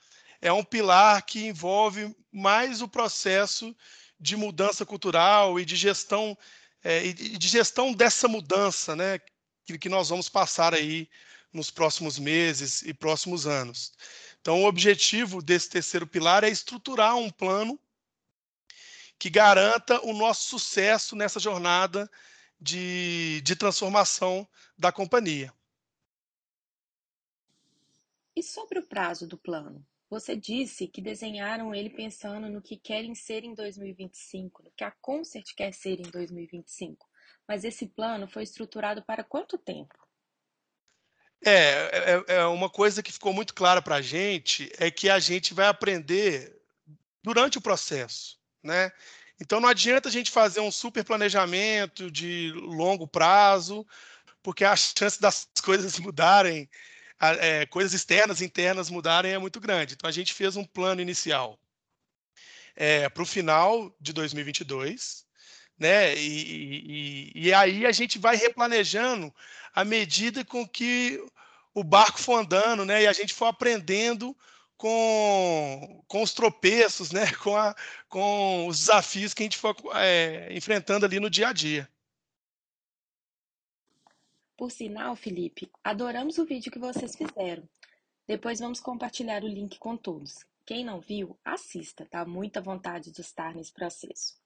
é 0.43 0.53
um 0.53 0.63
pilar 0.63 1.23
que 1.23 1.47
envolve 1.47 2.15
mais 2.31 2.83
o 2.83 2.89
processo 2.89 3.75
de 4.21 4.37
mudança 4.37 4.85
cultural 4.85 5.59
e 5.59 5.65
de 5.65 5.77
gestão 5.77 6.37
é, 6.83 7.03
e 7.03 7.15
de 7.15 7.49
gestão 7.49 7.95
dessa 7.95 8.29
mudança, 8.29 8.95
né, 8.95 9.19
que, 9.65 9.79
que 9.79 9.89
nós 9.89 10.11
vamos 10.11 10.29
passar 10.29 10.75
aí 10.75 11.09
nos 11.51 11.71
próximos 11.71 12.19
meses 12.19 12.83
e 12.83 12.93
próximos 12.93 13.47
anos. 13.47 13.91
Então, 14.45 14.63
o 14.63 14.67
objetivo 14.67 15.41
desse 15.41 15.71
terceiro 15.71 16.07
pilar 16.07 16.45
é 16.45 16.51
estruturar 16.51 17.17
um 17.17 17.31
plano 17.31 17.81
que 19.19 19.31
garanta 19.31 19.99
o 20.05 20.13
nosso 20.13 20.51
sucesso 20.51 21.17
nessa 21.17 21.41
jornada 21.41 22.11
de, 22.61 23.41
de 23.41 23.57
transformação 23.57 24.47
da 24.77 24.93
companhia. 24.93 25.51
E 28.37 28.43
sobre 28.43 28.79
o 28.79 28.87
prazo 28.87 29.27
do 29.27 29.39
plano? 29.39 29.83
Você 30.11 30.37
disse 30.37 30.89
que 30.89 31.01
desenharam 31.01 31.75
ele 31.75 31.89
pensando 31.89 32.47
no 32.51 32.61
que 32.61 32.77
querem 32.77 33.15
ser 33.15 33.45
em 33.45 33.55
2025, 33.55 34.65
no 34.65 34.71
que 34.73 34.85
a 34.85 34.91
Concert 34.91 35.55
quer 35.57 35.73
ser 35.73 36.01
em 36.01 36.11
2025. 36.11 37.09
Mas 37.49 37.65
esse 37.65 37.87
plano 37.87 38.29
foi 38.29 38.43
estruturado 38.43 39.03
para 39.05 39.25
quanto 39.25 39.57
tempo? 39.57 40.04
É, 41.45 42.23
é, 42.29 42.35
é 42.37 42.47
uma 42.47 42.71
coisa 42.71 43.03
que 43.03 43.13
ficou 43.13 43.33
muito 43.33 43.55
clara 43.55 43.83
para 43.83 43.97
a 43.97 44.03
gente 44.03 44.73
é 44.79 44.91
que 44.91 45.11
a 45.11 45.19
gente 45.19 45.53
vai 45.53 45.67
aprender 45.67 46.59
durante 47.23 47.59
o 47.59 47.61
processo, 47.61 48.39
né? 48.63 48.91
Então 49.41 49.61
não 49.61 49.69
adianta 49.69 50.09
a 50.09 50.13
gente 50.13 50.31
fazer 50.31 50.61
um 50.61 50.71
super 50.71 51.05
planejamento 51.05 52.11
de 52.11 52.53
longo 52.55 53.07
prazo, 53.07 53.87
porque 54.43 54.65
a 54.65 54.75
chance 54.77 55.21
das 55.21 55.49
coisas 55.63 55.99
mudarem, 55.99 56.69
é, 57.21 57.67
coisas 57.67 57.93
externas 57.93 58.41
e 58.41 58.45
internas 58.45 58.89
mudarem 58.91 59.33
é 59.33 59.39
muito 59.39 59.61
grande. 59.61 59.95
Então 59.95 60.09
a 60.09 60.13
gente 60.13 60.33
fez 60.33 60.57
um 60.57 60.65
plano 60.65 61.01
inicial 61.01 61.59
é, 62.77 63.09
para 63.09 63.23
o 63.23 63.27
final 63.27 63.95
de 64.01 64.13
2022, 64.13 65.24
né? 65.79 66.15
E, 66.17 67.33
e, 67.35 67.47
e 67.47 67.55
aí 67.55 67.87
a 67.87 67.93
gente 67.93 68.19
vai 68.19 68.37
replanejando 68.37 69.35
à 69.75 69.85
medida 69.85 70.45
com 70.45 70.67
que 70.67 71.21
o 71.75 71.83
barco 71.83 72.21
for 72.21 72.39
andando, 72.39 72.85
né? 72.85 73.03
E 73.03 73.07
a 73.07 73.13
gente 73.13 73.35
for 73.35 73.47
aprendendo 73.47 74.37
com, 74.77 76.05
com 76.07 76.23
os 76.23 76.33
tropeços, 76.33 77.11
né? 77.11 77.31
Com, 77.43 77.57
a, 77.57 77.75
com 78.09 78.67
os 78.67 78.79
desafios 78.79 79.35
que 79.35 79.43
a 79.43 79.47
gente 79.47 79.59
for 79.59 79.77
é, 79.95 80.49
enfrentando 80.53 81.05
ali 81.05 81.19
no 81.19 81.31
dia 81.31 81.49
a 81.49 81.53
dia. 81.53 81.89
Por 84.57 84.71
sinal, 84.71 85.17
Felipe, 85.17 85.69
adoramos 85.83 86.39
o 86.39 86.45
vídeo 86.45 86.71
que 86.71 86.79
vocês 86.79 87.17
fizeram. 87.17 87.69
Depois 88.27 88.61
vamos 88.61 88.79
compartilhar 88.79 89.43
o 89.43 89.49
link 89.49 89.79
com 89.79 89.97
todos. 89.97 90.45
Quem 90.65 90.85
não 90.85 91.01
viu, 91.01 91.37
assista, 91.45 92.07
tá? 92.07 92.25
Muita 92.25 92.61
vontade 92.61 93.11
de 93.11 93.21
estar 93.21 93.55
nesse 93.55 93.73
processo. 93.73 94.44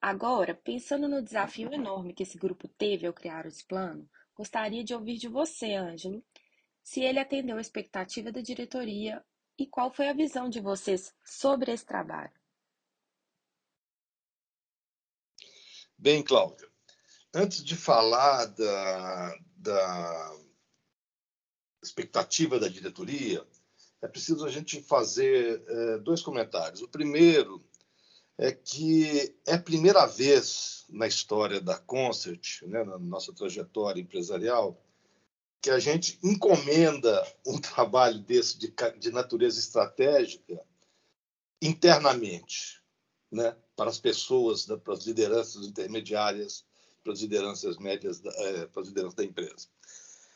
Agora, 0.00 0.54
pensando 0.54 1.08
no 1.08 1.22
desafio 1.22 1.72
enorme 1.72 2.12
que 2.12 2.22
esse 2.22 2.38
grupo 2.38 2.68
teve 2.68 3.06
ao 3.06 3.12
criar 3.12 3.46
esse 3.46 3.64
plano, 3.64 4.08
gostaria 4.34 4.84
de 4.84 4.94
ouvir 4.94 5.16
de 5.16 5.28
você, 5.28 5.74
Ângelo, 5.74 6.22
se 6.82 7.00
ele 7.00 7.18
atendeu 7.18 7.56
a 7.56 7.60
expectativa 7.60 8.30
da 8.30 8.40
diretoria 8.40 9.24
e 9.58 9.66
qual 9.66 9.92
foi 9.92 10.08
a 10.08 10.12
visão 10.12 10.48
de 10.48 10.60
vocês 10.60 11.14
sobre 11.24 11.72
esse 11.72 11.84
trabalho. 11.84 12.32
Bem, 15.98 16.22
Cláudia, 16.22 16.68
antes 17.34 17.64
de 17.64 17.74
falar 17.74 18.44
da, 18.46 19.38
da 19.56 20.36
expectativa 21.82 22.60
da 22.60 22.68
diretoria, 22.68 23.46
é 24.02 24.06
preciso 24.06 24.44
a 24.44 24.50
gente 24.50 24.82
fazer 24.82 25.64
é, 25.66 25.98
dois 25.98 26.20
comentários. 26.20 26.82
O 26.82 26.88
primeiro 26.88 27.64
é 28.38 28.52
que 28.52 29.34
é 29.46 29.54
a 29.54 29.62
primeira 29.62 30.06
vez 30.06 30.84
na 30.88 31.06
história 31.06 31.60
da 31.60 31.78
Concert, 31.78 32.62
né, 32.62 32.84
na 32.84 32.98
nossa 32.98 33.32
trajetória 33.32 34.00
empresarial, 34.00 34.80
que 35.60 35.70
a 35.70 35.78
gente 35.78 36.18
encomenda 36.22 37.26
um 37.46 37.58
trabalho 37.58 38.18
desse 38.20 38.58
de, 38.58 38.72
de 38.98 39.10
natureza 39.10 39.58
estratégica 39.58 40.60
internamente, 41.60 42.82
né, 43.30 43.56
para 43.74 43.90
as 43.90 43.98
pessoas, 43.98 44.66
para 44.66 44.94
as 44.94 45.04
lideranças 45.04 45.66
intermediárias, 45.66 46.64
para 47.02 47.12
as 47.12 47.20
lideranças 47.20 47.78
médias, 47.78 48.22
é, 48.24 48.66
para 48.66 48.82
as 48.82 48.88
lideranças 48.88 49.14
da 49.14 49.24
empresa. 49.24 49.68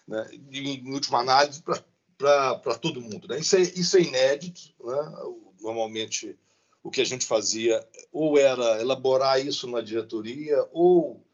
Né? 0.06 0.28
Em 0.52 0.92
última 0.92 1.20
análise, 1.20 1.62
para 1.62 2.78
todo 2.80 3.00
mundo. 3.00 3.28
Né? 3.28 3.40
Isso, 3.40 3.56
é, 3.56 3.60
isso 3.60 3.96
é 3.96 4.02
inédito. 4.02 4.74
Né? 4.84 5.12
Normalmente, 5.60 6.38
o 6.82 6.90
que 6.90 7.00
a 7.00 7.04
gente 7.04 7.26
fazia 7.26 7.86
ou 8.12 8.38
era 8.38 8.80
elaborar 8.80 9.44
isso 9.44 9.66
na 9.68 9.80
diretoria 9.80 10.66
ou 10.72 11.24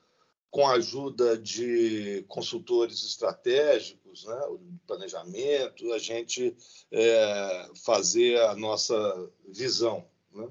com 0.51 0.67
a 0.67 0.73
ajuda 0.73 1.37
de 1.37 2.25
consultores 2.29 3.05
estratégicos, 3.05 4.25
né, 4.25 4.41
planejamento, 4.87 5.93
a 5.93 5.99
gente 5.99 6.57
é, 6.91 7.71
fazer 7.85 8.41
a 8.41 8.55
nossa 8.55 9.31
visão. 9.49 10.07
Né? 10.33 10.49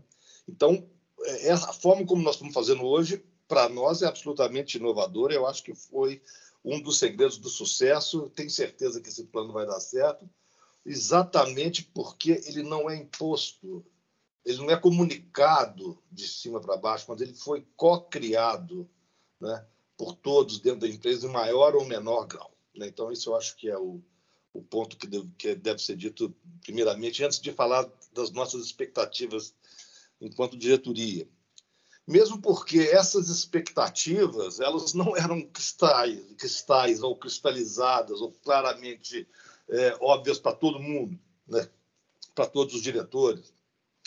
Então, 0.48 0.88
é, 1.24 1.52
a 1.52 1.74
forma 1.74 2.06
como 2.06 2.22
nós 2.22 2.36
estamos 2.36 2.54
fazendo 2.54 2.84
hoje, 2.84 3.24
para 3.48 3.70
nós, 3.70 4.02
é 4.02 4.08
absolutamente 4.08 4.78
inovadora. 4.78 5.34
Eu 5.34 5.48
acho 5.48 5.64
que 5.64 5.74
foi 5.74 6.22
um 6.64 6.80
dos 6.80 7.00
segredos 7.00 7.38
do 7.38 7.50
sucesso. 7.50 8.30
Tenho 8.36 8.50
certeza 8.50 9.02
que 9.02 9.10
esse 9.10 9.24
plano 9.26 9.54
vai 9.54 9.66
dar 9.66 9.80
certo, 9.80 10.30
exatamente 10.86 11.84
porque 11.84 12.44
ele 12.46 12.64
não 12.64 12.90
é 12.90 12.96
imposto, 12.96 13.84
ele 14.46 14.60
não 14.60 14.70
é 14.70 14.78
comunicado 14.78 15.98
de 16.12 16.28
cima 16.28 16.62
para 16.62 16.78
baixo, 16.78 17.06
mas 17.10 17.20
ele 17.20 17.34
foi 17.34 17.68
co-criado 17.76 18.88
né, 19.42 19.66
por 19.98 20.14
todos 20.14 20.60
dentro 20.60 20.82
da 20.82 20.88
empresa 20.88 21.28
em 21.28 21.32
maior 21.32 21.76
ou 21.76 21.84
menor 21.84 22.28
grau. 22.28 22.56
Né? 22.76 22.88
Então, 22.88 23.12
isso 23.12 23.32
eu 23.32 23.36
acho 23.36 23.56
que 23.56 23.68
é 23.68 23.78
o, 23.78 24.02
o 24.54 24.62
ponto 24.62 24.98
que 24.98 25.08
deve, 25.08 25.32
que 25.38 25.56
deve 25.56 25.82
ser 25.82 25.96
dito 25.96 26.34
primeiramente, 26.62 27.24
antes 27.24 27.40
de 27.40 27.52
falar 27.52 27.90
das 28.14 28.32
nossas 28.32 28.64
expectativas 28.64 29.56
enquanto 30.22 30.58
diretoria. 30.58 31.28
Mesmo 32.08 32.40
porque 32.40 32.80
essas 32.80 33.30
expectativas 33.30 34.60
elas 34.60 34.94
não 34.94 35.18
eram 35.18 35.42
cristais, 35.42 36.20
cristais 36.38 37.02
ou 37.02 37.18
cristalizadas 37.18 38.22
ou 38.22 38.32
claramente 38.32 39.28
é, 39.68 39.98
óbvias 40.00 40.38
para 40.38 40.56
todo 40.56 40.80
mundo, 40.80 41.20
né? 41.48 41.68
para 42.36 42.46
todos 42.46 42.76
os 42.76 42.82
diretores. 42.82 43.55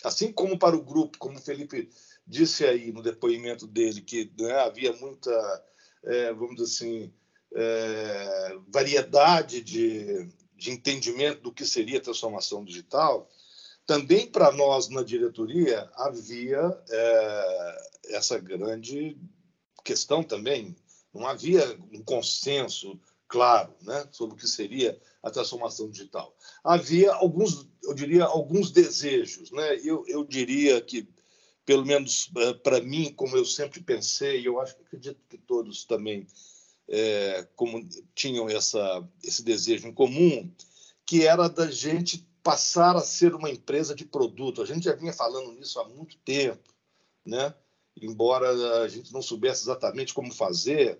Assim 0.04 0.32
como 0.32 0.58
para 0.58 0.76
o 0.76 0.82
grupo, 0.82 1.18
como 1.18 1.38
o 1.38 1.42
Felipe 1.42 1.90
disse 2.26 2.64
aí 2.64 2.92
no 2.92 3.02
depoimento 3.02 3.66
dele, 3.66 4.00
que 4.00 4.30
né, 4.38 4.52
havia 4.60 4.92
muita, 4.94 5.64
é, 6.04 6.32
vamos 6.32 6.56
dizer 6.56 6.64
assim, 6.64 7.12
é, 7.54 8.58
variedade 8.68 9.62
de, 9.62 10.28
de 10.54 10.70
entendimento 10.70 11.42
do 11.42 11.52
que 11.52 11.64
seria 11.64 12.00
transformação 12.00 12.64
digital, 12.64 13.28
também 13.86 14.26
para 14.26 14.52
nós 14.52 14.88
na 14.90 15.02
diretoria 15.02 15.90
havia 15.94 16.60
é, 16.90 17.78
essa 18.10 18.38
grande 18.38 19.16
questão 19.82 20.22
também. 20.22 20.76
Não 21.12 21.26
havia 21.26 21.64
um 21.90 22.02
consenso 22.02 23.00
claro 23.28 23.74
né, 23.82 24.08
sobre 24.10 24.34
o 24.34 24.38
que 24.38 24.48
seria 24.48 24.98
a 25.22 25.30
transformação 25.30 25.90
digital. 25.90 26.34
Havia 26.64 27.12
alguns, 27.12 27.68
eu 27.84 27.94
diria, 27.94 28.24
alguns 28.24 28.70
desejos. 28.70 29.50
Né? 29.50 29.78
Eu, 29.84 30.04
eu 30.08 30.24
diria 30.24 30.80
que, 30.80 31.08
pelo 31.64 31.84
menos 31.84 32.30
eh, 32.36 32.54
para 32.54 32.80
mim, 32.80 33.12
como 33.12 33.36
eu 33.36 33.44
sempre 33.44 33.82
pensei, 33.82 34.40
e 34.40 34.46
eu 34.46 34.60
acho 34.60 34.74
que 34.74 34.82
acredito 34.82 35.20
que 35.28 35.36
todos 35.36 35.84
também 35.84 36.26
é, 36.88 37.46
como 37.54 37.86
tinham 38.14 38.48
essa, 38.48 39.06
esse 39.22 39.44
desejo 39.44 39.86
em 39.86 39.92
comum, 39.92 40.50
que 41.04 41.26
era 41.26 41.46
da 41.48 41.70
gente 41.70 42.26
passar 42.42 42.96
a 42.96 43.00
ser 43.00 43.34
uma 43.34 43.50
empresa 43.50 43.94
de 43.94 44.06
produto. 44.06 44.62
A 44.62 44.66
gente 44.66 44.84
já 44.84 44.94
vinha 44.94 45.12
falando 45.12 45.52
nisso 45.52 45.78
há 45.78 45.86
muito 45.86 46.16
tempo, 46.18 46.74
né? 47.24 47.54
embora 48.00 48.82
a 48.82 48.88
gente 48.88 49.12
não 49.12 49.20
soubesse 49.20 49.64
exatamente 49.64 50.14
como 50.14 50.32
fazer, 50.32 50.98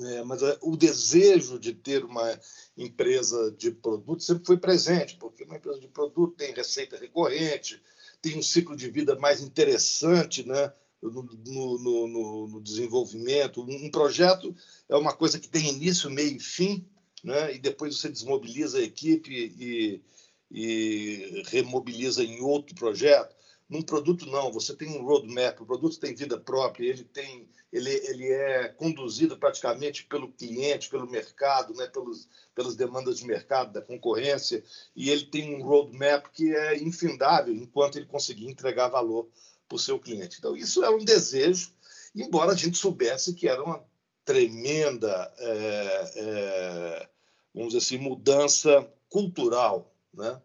é, 0.00 0.24
mas 0.24 0.42
é, 0.42 0.56
o 0.62 0.76
desejo 0.76 1.58
de 1.58 1.74
ter 1.74 2.04
uma 2.04 2.38
empresa 2.76 3.52
de 3.52 3.70
produto 3.70 4.22
sempre 4.22 4.46
foi 4.46 4.56
presente, 4.56 5.16
porque 5.16 5.44
uma 5.44 5.56
empresa 5.56 5.80
de 5.80 5.88
produto 5.88 6.34
tem 6.36 6.54
receita 6.54 6.96
recorrente, 6.96 7.82
tem 8.22 8.38
um 8.38 8.42
ciclo 8.42 8.74
de 8.74 8.90
vida 8.90 9.16
mais 9.16 9.42
interessante 9.42 10.46
né, 10.46 10.72
no, 11.02 11.22
no, 11.22 11.78
no, 11.78 12.48
no 12.48 12.60
desenvolvimento. 12.60 13.62
Um 13.62 13.90
projeto 13.90 14.54
é 14.88 14.96
uma 14.96 15.12
coisa 15.12 15.38
que 15.38 15.48
tem 15.48 15.68
início, 15.68 16.10
meio 16.10 16.36
e 16.36 16.40
fim, 16.40 16.86
né, 17.22 17.54
e 17.54 17.58
depois 17.58 17.98
você 17.98 18.08
desmobiliza 18.08 18.78
a 18.78 18.82
equipe 18.82 19.30
e, 19.30 20.02
e 20.50 21.42
remobiliza 21.46 22.24
em 22.24 22.40
outro 22.40 22.74
projeto. 22.74 23.34
Num 23.72 23.80
produto, 23.80 24.26
não, 24.26 24.52
você 24.52 24.76
tem 24.76 24.86
um 24.86 25.02
roadmap, 25.02 25.58
o 25.58 25.64
produto 25.64 25.98
tem 25.98 26.14
vida 26.14 26.38
própria, 26.38 26.84
ele, 26.90 27.04
tem, 27.04 27.48
ele, 27.72 27.88
ele 27.90 28.30
é 28.30 28.68
conduzido 28.68 29.34
praticamente 29.38 30.04
pelo 30.04 30.30
cliente, 30.30 30.90
pelo 30.90 31.08
mercado, 31.08 31.72
né, 31.72 31.86
pelos, 31.86 32.28
pelas 32.54 32.76
demandas 32.76 33.16
de 33.16 33.26
mercado, 33.26 33.72
da 33.72 33.80
concorrência, 33.80 34.62
e 34.94 35.08
ele 35.08 35.24
tem 35.24 35.54
um 35.54 35.62
roadmap 35.62 36.26
que 36.34 36.54
é 36.54 36.76
infindável 36.82 37.54
enquanto 37.54 37.96
ele 37.96 38.04
conseguir 38.04 38.46
entregar 38.46 38.88
valor 38.88 39.26
para 39.66 39.76
o 39.76 39.78
seu 39.78 39.98
cliente. 39.98 40.36
Então, 40.38 40.54
isso 40.54 40.84
é 40.84 40.90
um 40.90 41.02
desejo, 41.02 41.72
embora 42.14 42.52
a 42.52 42.56
gente 42.56 42.76
soubesse 42.76 43.32
que 43.32 43.48
era 43.48 43.64
uma 43.64 43.82
tremenda, 44.22 45.32
é, 45.38 46.12
é, 46.16 47.08
vamos 47.54 47.72
dizer 47.72 47.78
assim, 47.78 47.96
mudança 47.96 48.86
cultural, 49.08 49.90
né? 50.12 50.42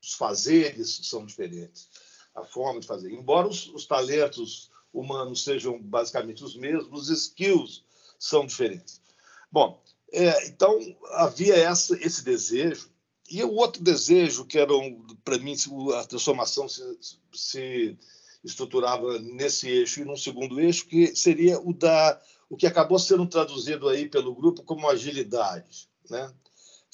Os 0.00 0.14
fazeres 0.14 1.00
são 1.02 1.26
diferentes 1.26 1.88
a 2.38 2.44
forma 2.44 2.80
de 2.80 2.86
fazer. 2.86 3.12
Embora 3.12 3.48
os, 3.48 3.68
os 3.68 3.86
talentos 3.86 4.70
humanos 4.92 5.44
sejam 5.44 5.80
basicamente 5.80 6.42
os 6.42 6.56
mesmos, 6.56 6.88
os 6.90 7.08
skills 7.10 7.84
são 8.18 8.46
diferentes. 8.46 9.00
Bom, 9.50 9.82
é, 10.12 10.46
então 10.46 10.78
havia 11.12 11.56
essa, 11.56 11.94
esse 12.04 12.24
desejo. 12.24 12.90
E 13.30 13.44
o 13.44 13.52
outro 13.52 13.82
desejo, 13.82 14.46
que 14.46 14.58
era, 14.58 14.74
um, 14.74 15.06
para 15.22 15.38
mim, 15.38 15.54
a 15.94 16.04
transformação 16.04 16.66
se, 16.68 16.82
se 17.32 17.98
estruturava 18.42 19.18
nesse 19.18 19.68
eixo 19.68 20.00
e 20.00 20.04
num 20.04 20.16
segundo 20.16 20.58
eixo, 20.58 20.86
que 20.86 21.14
seria 21.14 21.60
o 21.60 21.72
da 21.72 22.20
o 22.50 22.56
que 22.56 22.66
acabou 22.66 22.98
sendo 22.98 23.26
traduzido 23.26 23.90
aí 23.90 24.08
pelo 24.08 24.34
grupo 24.34 24.62
como 24.62 24.88
agilidade, 24.88 25.86
né? 26.08 26.32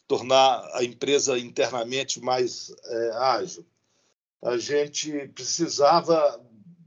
tornar 0.08 0.68
a 0.74 0.82
empresa 0.82 1.38
internamente 1.38 2.20
mais 2.20 2.74
é, 2.84 3.10
ágil 3.12 3.64
a 4.44 4.58
gente 4.58 5.26
precisava 5.28 6.38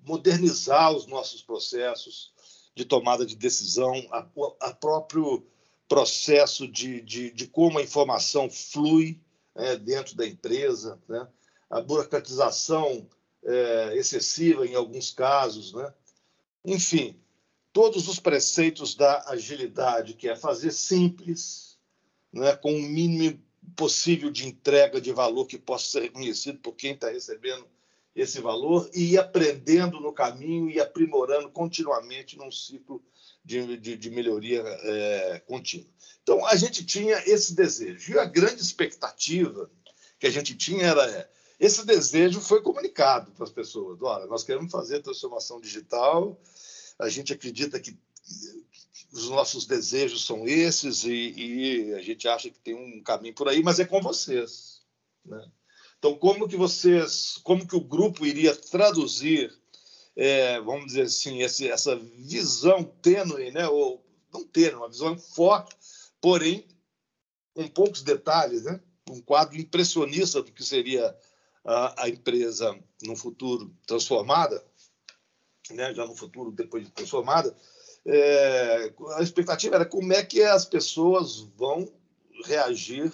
modernizar 0.06 0.94
os 0.94 1.08
nossos 1.08 1.42
processos 1.42 2.32
de 2.76 2.86
tomada 2.86 3.26
de 3.26 3.36
decisão, 3.36 3.94
a, 4.12 4.26
a 4.62 4.74
próprio 4.74 5.44
processo 5.90 6.68
de, 6.68 7.02
de, 7.02 7.32
de, 7.32 7.48
como 7.48 7.80
a 7.80 7.82
informação 7.82 8.48
flui 8.48 9.20
é, 9.56 9.76
dentro 9.76 10.16
da 10.16 10.28
empresa, 10.28 11.02
né? 11.10 11.28
a 11.68 11.82
burocratização 11.82 13.10
é, 13.44 13.98
excessiva 13.98 14.66
em 14.68 14.76
alguns 14.76 15.10
casos, 15.12 15.74
né? 15.74 15.92
enfim, 16.64 17.20
todos 17.74 18.08
os 18.08 18.20
preceitos 18.20 18.94
da 18.94 19.24
agilidade, 19.30 20.14
que 20.14 20.30
é 20.30 20.36
fazer 20.36 20.72
simples, 20.72 21.80
né? 22.32 22.56
com 22.56 22.72
o 22.72 22.82
mínimo 22.82 23.42
possível 23.76 24.32
de 24.32 24.48
entrega 24.48 25.00
de 25.02 25.12
valor 25.12 25.46
que 25.46 25.58
possa 25.58 25.88
ser 25.90 26.02
reconhecido 26.04 26.60
por 26.60 26.74
quem 26.74 26.94
está 26.94 27.10
recebendo 27.10 27.68
esse 28.16 28.42
valor 28.42 28.90
e 28.94 29.14
ir 29.14 29.18
aprendendo 29.20 30.00
no 30.00 30.12
caminho 30.12 30.70
e 30.70 30.80
aprimorando 30.80 31.50
continuamente 31.50 32.38
num 32.38 32.52
ciclo 32.52 33.04
de, 33.46 33.78
de, 33.78 33.96
de 33.96 34.10
melhoria 34.10 34.64
é, 34.66 35.40
contínua. 35.46 35.88
Então, 36.24 36.46
a 36.46 36.56
gente 36.56 36.86
tinha 36.86 37.18
esse 37.26 37.56
desejo. 37.56 38.14
E 38.14 38.20
a 38.20 38.26
grande 38.26 38.62
expectativa 38.62 39.70
que 40.20 40.28
a 40.28 40.32
gente 40.32 40.56
tinha 40.56 40.88
era 40.88 41.30
esse 41.60 41.86
desejo 41.86 42.42
foi 42.42 42.62
comunicado 42.62 43.32
para 43.32 43.44
as 43.44 43.52
pessoas. 43.52 44.02
Olha, 44.02 44.26
nós 44.26 44.44
queremos 44.44 44.72
fazer 44.72 45.02
transformação 45.02 45.60
digital, 45.60 46.40
a 47.00 47.10
gente 47.10 47.34
acredita 47.34 47.80
que 47.80 47.98
os 49.12 49.30
nossos 49.30 49.66
desejos 49.66 50.26
são 50.26 50.48
esses 50.48 51.04
e, 51.04 51.34
e, 51.36 51.94
a 51.94 52.02
gente 52.02 52.28
acha 52.28 52.50
que 52.50 52.60
tem 52.60 52.76
um 52.76 53.02
caminho 53.02 53.34
por 53.34 53.48
aí, 53.48 53.64
mas 53.64 53.80
é 53.80 53.86
com 53.86 54.02
vocês. 54.02 54.82
Né? 55.26 55.44
Então, 55.98 56.16
como 56.16 56.48
que 56.48 56.56
vocês, 56.56 57.40
como 57.44 57.68
que 57.68 57.76
o 57.76 57.82
grupo 57.82 58.26
iria 58.26 58.56
traduzir, 58.56 59.54
é, 60.16 60.60
vamos 60.60 60.88
dizer 60.88 61.04
assim, 61.04 61.42
esse, 61.42 61.68
essa 61.70 61.96
visão 61.96 62.84
tênue, 62.84 63.52
né? 63.52 63.68
ou 63.68 64.06
não 64.32 64.46
tênue, 64.46 64.76
uma 64.76 64.90
visão 64.90 65.18
forte, 65.18 65.76
porém 66.22 66.68
com 67.54 67.68
poucos 67.68 68.04
detalhes, 68.04 68.64
né? 68.64 68.80
um 69.10 69.22
quadro 69.22 69.58
impressionista 69.58 70.44
do 70.44 70.52
que 70.52 70.64
seria 70.64 71.18
a, 71.66 72.04
a 72.04 72.10
empresa 72.10 72.78
no 73.02 73.16
futuro 73.16 73.76
transformada, 73.88 74.64
né? 75.72 75.94
já 75.94 76.06
no 76.06 76.16
futuro 76.16 76.52
depois 76.52 76.86
de 76.86 76.92
transformada, 76.92 77.56
é, 78.08 78.94
a 79.16 79.22
expectativa 79.22 79.76
era 79.76 79.86
como 79.86 80.14
é 80.14 80.24
que 80.24 80.42
as 80.42 80.66
pessoas 80.66 81.42
vão 81.58 81.92
reagir 82.46 83.12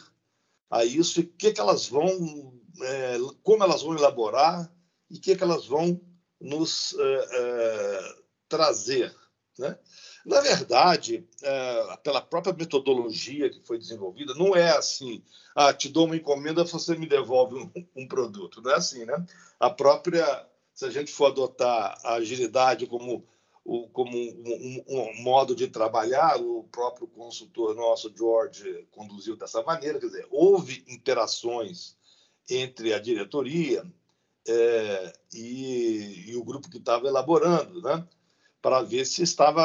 a 0.69 0.85
isso 0.85 1.19
e 1.19 1.23
que, 1.23 1.51
que 1.51 1.59
elas 1.59 1.87
vão, 1.87 2.53
é, 2.81 3.17
como 3.41 3.63
elas 3.63 3.81
vão 3.81 3.95
elaborar 3.95 4.71
e 5.09 5.17
que, 5.17 5.35
que 5.35 5.43
elas 5.43 5.65
vão 5.65 5.99
nos 6.39 6.95
é, 6.99 7.27
é 7.31 8.15
trazer. 8.47 9.15
Né? 9.57 9.77
Na 10.25 10.41
verdade, 10.41 11.27
é, 11.41 11.97
pela 12.03 12.21
própria 12.21 12.53
metodologia 12.53 13.49
que 13.49 13.65
foi 13.65 13.79
desenvolvida, 13.79 14.35
não 14.35 14.55
é 14.55 14.77
assim, 14.77 15.23
ah, 15.55 15.73
te 15.73 15.89
dou 15.89 16.05
uma 16.05 16.15
encomenda, 16.15 16.63
você 16.63 16.95
me 16.95 17.07
devolve 17.07 17.55
um, 17.55 17.71
um 17.95 18.07
produto. 18.07 18.61
Não 18.61 18.71
é 18.71 18.75
assim, 18.75 19.05
né? 19.05 19.25
A 19.59 19.69
própria, 19.69 20.47
se 20.73 20.85
a 20.85 20.89
gente 20.89 21.11
for 21.11 21.27
adotar 21.27 21.99
a 22.03 22.13
agilidade 22.13 22.87
como 22.87 23.27
o, 23.65 23.87
como 23.89 24.11
um, 24.17 24.83
um, 24.87 24.99
um, 24.99 25.23
modo 25.23 25.55
de 25.55 25.67
trabalhar, 25.67 26.37
o 26.41 26.63
próprio 26.65 27.07
consultor 27.07 27.73
nosso, 27.75 28.13
George, 28.15 28.87
conduziu 28.91 29.37
dessa 29.37 29.61
maneira, 29.63 29.99
quer 29.99 30.07
dizer, 30.07 30.27
houve 30.29 30.83
interações 30.87 31.95
entre 32.49 32.93
a 32.93 32.99
diretoria 32.99 33.85
é, 34.45 35.13
e, 35.33 36.31
e, 36.31 36.35
o 36.35 36.43
grupo 36.43 36.69
que 36.69 36.77
estava 36.77 37.07
elaborando, 37.07 37.81
né, 37.81 38.05
para 38.61 38.81
ver 38.81 39.05
se 39.05 39.23
estava 39.23 39.63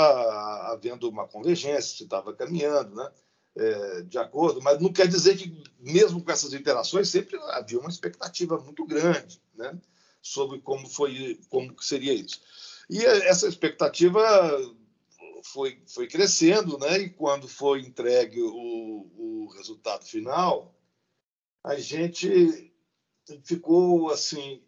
havendo 0.73 1.09
uma 1.09 1.27
convergência, 1.27 1.97
se 1.97 2.05
estava 2.05 2.33
caminhando, 2.33 2.95
né, 2.95 3.11
é, 3.57 4.03
de 4.03 4.19
acordo, 4.19 4.63
mas 4.63 4.81
não 4.81 4.93
quer 4.93 5.09
dizer 5.09 5.37
que, 5.37 5.61
mesmo 5.81 6.23
com 6.23 6.31
essas 6.31 6.53
interações, 6.53 7.09
sempre 7.09 7.37
havia 7.51 7.81
uma 7.81 7.91
expectativa 7.91 8.57
muito 8.59 8.87
grande 8.87 9.43
né, 9.57 9.77
sobre 10.23 10.61
como, 10.61 10.89
foi, 10.89 11.41
como 11.49 11.75
seria 11.83 12.15
isso. 12.15 12.41
E 12.89 13.05
essa 13.05 13.47
expectativa 13.47 14.23
foi, 15.45 15.83
foi 15.87 16.07
crescendo, 16.07 16.79
né? 16.79 16.99
E 16.99 17.11
quando 17.11 17.47
foi 17.47 17.81
entregue 17.81 18.41
o, 18.43 19.11
o 19.17 19.49
resultado 19.57 20.05
final, 20.05 20.75
a 21.63 21.77
gente 21.77 22.73
ficou 23.45 24.11
assim, 24.11 24.63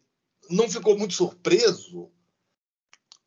não 0.50 0.68
ficou 0.68 0.98
muito 0.98 1.14
surpreso 1.14 2.10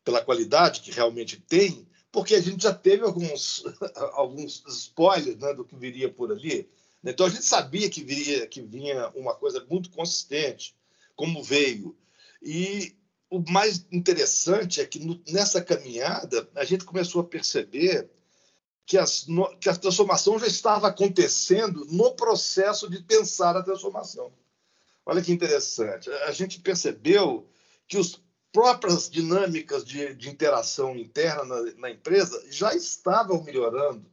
pela 0.04 0.24
qualidade 0.24 0.80
que 0.80 0.90
realmente 0.90 1.40
tem, 1.40 1.88
porque 2.12 2.34
a 2.34 2.40
gente 2.40 2.62
já 2.62 2.72
teve 2.72 3.02
alguns, 3.04 3.64
alguns 4.12 4.62
spoilers 4.68 5.38
né, 5.38 5.54
do 5.54 5.64
que 5.64 5.74
viria 5.74 6.12
por 6.12 6.30
ali. 6.30 6.70
Então 7.02 7.26
a 7.26 7.30
gente 7.30 7.44
sabia 7.44 7.90
que 7.90 8.02
viria 8.02 8.46
que 8.46 8.62
vinha 8.62 9.08
uma 9.10 9.34
coisa 9.34 9.64
muito 9.68 9.90
consistente, 9.90 10.76
como 11.16 11.42
veio. 11.42 11.96
E 12.42 12.96
o 13.34 13.50
mais 13.50 13.84
interessante 13.90 14.80
é 14.80 14.86
que 14.86 15.00
no, 15.00 15.20
nessa 15.28 15.60
caminhada 15.60 16.48
a 16.54 16.64
gente 16.64 16.84
começou 16.84 17.20
a 17.20 17.24
perceber 17.24 18.08
que, 18.86 18.96
as, 18.96 19.26
no, 19.26 19.56
que 19.56 19.68
a 19.68 19.74
transformação 19.74 20.38
já 20.38 20.46
estava 20.46 20.88
acontecendo 20.88 21.84
no 21.86 22.14
processo 22.14 22.88
de 22.88 23.02
pensar 23.02 23.56
a 23.56 23.62
transformação. 23.62 24.32
Olha 25.04 25.20
que 25.20 25.32
interessante. 25.32 26.08
A 26.10 26.32
gente 26.32 26.60
percebeu 26.60 27.48
que 27.88 27.96
as 27.96 28.20
próprias 28.52 29.10
dinâmicas 29.10 29.84
de, 29.84 30.14
de 30.14 30.30
interação 30.30 30.96
interna 30.96 31.44
na, 31.44 31.72
na, 31.76 31.90
empresa 31.90 32.40
já 32.50 32.72
estavam 32.72 33.42
melhorando 33.42 34.08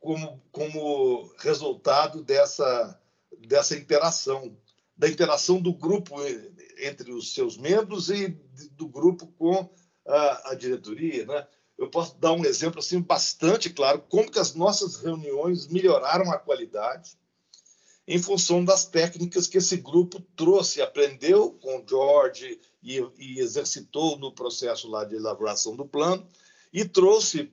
como, 0.00 0.42
como 0.50 1.30
resultado 1.38 2.22
dessa, 2.22 2.98
dessa 3.46 3.76
interação 3.76 4.56
da 4.96 5.08
interação 5.08 5.60
do 5.60 5.72
grupo 5.72 6.14
entre 6.78 7.12
os 7.12 7.32
seus 7.34 7.56
membros 7.56 8.10
e 8.10 8.28
do 8.72 8.88
grupo 8.88 9.26
com 9.38 9.68
a, 10.06 10.50
a 10.50 10.54
diretoria, 10.54 11.26
né? 11.26 11.46
Eu 11.76 11.90
posso 11.90 12.16
dar 12.18 12.32
um 12.32 12.44
exemplo 12.44 12.78
assim 12.78 13.00
bastante 13.00 13.68
claro 13.68 14.04
como 14.08 14.30
que 14.30 14.38
as 14.38 14.54
nossas 14.54 14.96
reuniões 14.96 15.66
melhoraram 15.66 16.30
a 16.30 16.38
qualidade 16.38 17.16
em 18.06 18.18
função 18.20 18.64
das 18.64 18.84
técnicas 18.84 19.46
que 19.46 19.58
esse 19.58 19.78
grupo 19.78 20.20
trouxe, 20.36 20.82
aprendeu 20.82 21.52
com 21.52 21.78
o 21.78 21.84
George 21.88 22.60
e, 22.82 23.00
e 23.18 23.40
exercitou 23.40 24.18
no 24.18 24.32
processo 24.32 24.88
lá 24.88 25.04
de 25.04 25.16
elaboração 25.16 25.74
do 25.74 25.86
plano 25.86 26.26
e 26.72 26.84
trouxe 26.84 27.50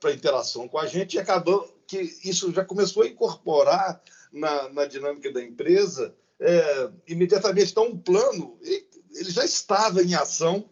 para 0.00 0.12
interação 0.12 0.68
com 0.68 0.78
a 0.78 0.86
gente 0.86 1.14
e 1.14 1.18
acabou 1.18 1.62
que 1.86 1.98
isso 2.24 2.52
já 2.52 2.64
começou 2.64 3.02
a 3.02 3.08
incorporar 3.08 4.02
na, 4.36 4.68
na 4.68 4.86
dinâmica 4.86 5.32
da 5.32 5.42
empresa 5.42 6.14
é, 6.38 6.90
imediatamente. 7.08 7.70
Então, 7.70 7.88
o 7.90 7.98
plano 7.98 8.58
ele 8.62 9.30
já 9.30 9.44
estava 9.44 10.02
em 10.02 10.14
ação 10.14 10.68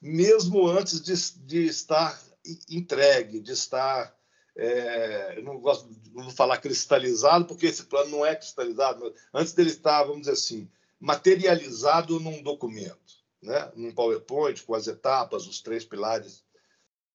mesmo 0.00 0.66
antes 0.66 1.00
de, 1.00 1.14
de 1.46 1.66
estar 1.66 2.20
entregue, 2.68 3.40
de 3.40 3.52
estar. 3.52 4.16
É, 4.56 5.38
eu 5.38 5.44
não 5.44 5.60
gosto 5.60 5.88
de 5.88 6.34
falar 6.34 6.58
cristalizado, 6.58 7.46
porque 7.46 7.66
esse 7.66 7.84
plano 7.84 8.10
não 8.10 8.26
é 8.26 8.34
cristalizado, 8.34 9.14
antes 9.32 9.54
dele 9.54 9.70
estar, 9.70 10.02
vamos 10.02 10.22
dizer 10.22 10.32
assim, 10.32 10.68
materializado 11.00 12.20
num 12.20 12.42
documento, 12.42 13.22
né? 13.40 13.72
num 13.74 13.92
PowerPoint, 13.92 14.62
com 14.64 14.74
as 14.74 14.88
etapas, 14.88 15.46
os 15.46 15.62
três 15.62 15.84
pilares 15.84 16.44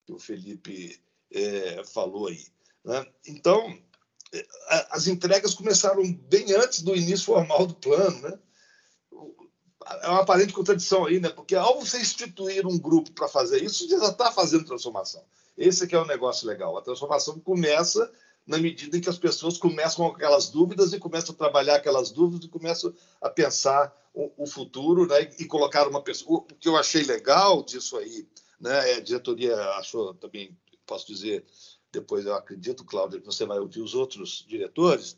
que 0.06 0.14
o 0.14 0.18
Felipe 0.18 1.00
é, 1.32 1.84
falou 1.84 2.28
aí. 2.28 2.48
Né? 2.84 3.06
Então, 3.28 3.78
as 4.92 5.08
entregas 5.08 5.54
começaram 5.54 6.04
bem 6.30 6.54
antes 6.54 6.82
do 6.82 6.96
início 6.96 7.26
formal 7.26 7.66
do 7.66 7.76
plano. 7.76 8.20
Né? 8.22 8.40
é 10.02 10.10
uma 10.10 10.22
aparente 10.22 10.54
contradição 10.54 11.06
aí, 11.06 11.20
né? 11.20 11.30
Porque 11.30 11.56
ao 11.56 11.80
você 11.80 12.00
instituir 12.00 12.66
um 12.68 12.78
grupo 12.78 13.12
para 13.12 13.28
fazer 13.28 13.64
isso, 13.64 13.88
você 13.88 13.98
já 13.98 14.10
está 14.10 14.32
fazendo 14.32 14.66
transformação. 14.66 15.24
Esse 15.58 15.84
é 15.84 15.88
que 15.88 15.96
é 15.96 16.00
o 16.00 16.04
um 16.04 16.08
negócio 16.08 16.48
legal. 16.48 16.78
A 16.78 16.82
transformação 16.82 17.40
começa 17.40 18.12
na 18.46 18.58
medida 18.58 18.98
em 18.98 19.02
que 19.02 19.10
as 19.10 19.18
pessoas 19.18 19.58
começam 19.58 20.08
com 20.08 20.16
aquelas 20.16 20.50
dúvidas 20.50 20.94
e 20.94 21.00
começam 21.00 21.34
a 21.34 21.38
trabalhar 21.38 21.76
aquelas 21.76 22.12
dúvidas 22.12 22.46
e 22.46 22.50
começam 22.50 22.94
a 23.22 23.30
pensar 23.30 23.94
o, 24.14 24.32
o 24.44 24.48
futuro 24.48 25.06
né? 25.08 25.30
e 25.40 25.46
colocar 25.46 25.88
uma 25.88 26.02
pessoa. 26.02 26.40
O 26.40 26.44
que 26.44 26.68
eu 26.68 26.78
achei 26.78 27.04
legal 27.04 27.64
disso 27.64 27.98
aí, 27.98 28.28
né? 28.60 28.94
A 28.94 29.00
diretoria 29.00 29.56
achou 29.72 30.14
também, 30.14 30.58
posso 30.86 31.08
dizer, 31.08 31.46
depois 32.00 32.26
eu 32.26 32.36
acredito, 32.36 32.86
Cláudia, 32.86 33.20
que 33.20 33.26
você 33.26 33.46
vai 33.46 33.60
ouvir 33.60 33.82
os 33.82 33.96
outros 33.96 34.46
diretores, 34.48 35.18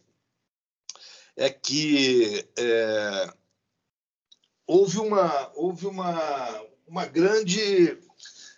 é 1.36 1.50
que 1.50 2.48
é, 2.58 3.34
houve 4.66 5.00
uma, 5.00 5.52
houve 5.56 5.88
uma, 5.88 6.66
uma 6.88 7.06
grande 7.06 7.98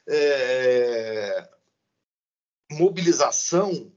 é, 0.07 1.49
mobilização 2.71 3.91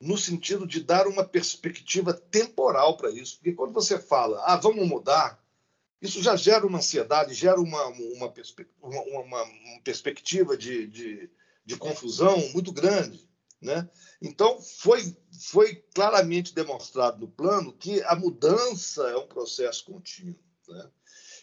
no 0.00 0.16
sentido 0.16 0.66
de 0.66 0.82
dar 0.82 1.06
uma 1.06 1.24
perspectiva 1.24 2.12
temporal 2.12 2.96
para 2.96 3.10
isso. 3.10 3.36
Porque 3.36 3.52
quando 3.52 3.72
você 3.72 3.98
fala, 3.98 4.42
ah, 4.44 4.56
vamos 4.56 4.86
mudar, 4.86 5.42
isso 6.00 6.22
já 6.22 6.36
gera 6.36 6.66
uma 6.66 6.78
ansiedade, 6.78 7.34
gera 7.34 7.60
uma, 7.60 7.86
uma, 7.86 8.32
uma, 8.82 9.02
uma, 9.02 9.42
uma 9.42 9.80
perspectiva 9.82 10.56
de, 10.56 10.86
de, 10.86 11.30
de, 11.64 11.76
confusão 11.76 12.36
muito 12.52 12.70
grande. 12.70 13.26
Né? 13.66 13.90
Então, 14.22 14.62
foi, 14.62 15.16
foi 15.40 15.74
claramente 15.92 16.54
demonstrado 16.54 17.18
no 17.18 17.26
plano 17.26 17.72
que 17.72 18.00
a 18.04 18.14
mudança 18.14 19.02
é 19.08 19.16
um 19.16 19.26
processo 19.26 19.84
contínuo. 19.86 20.36
Né? 20.68 20.88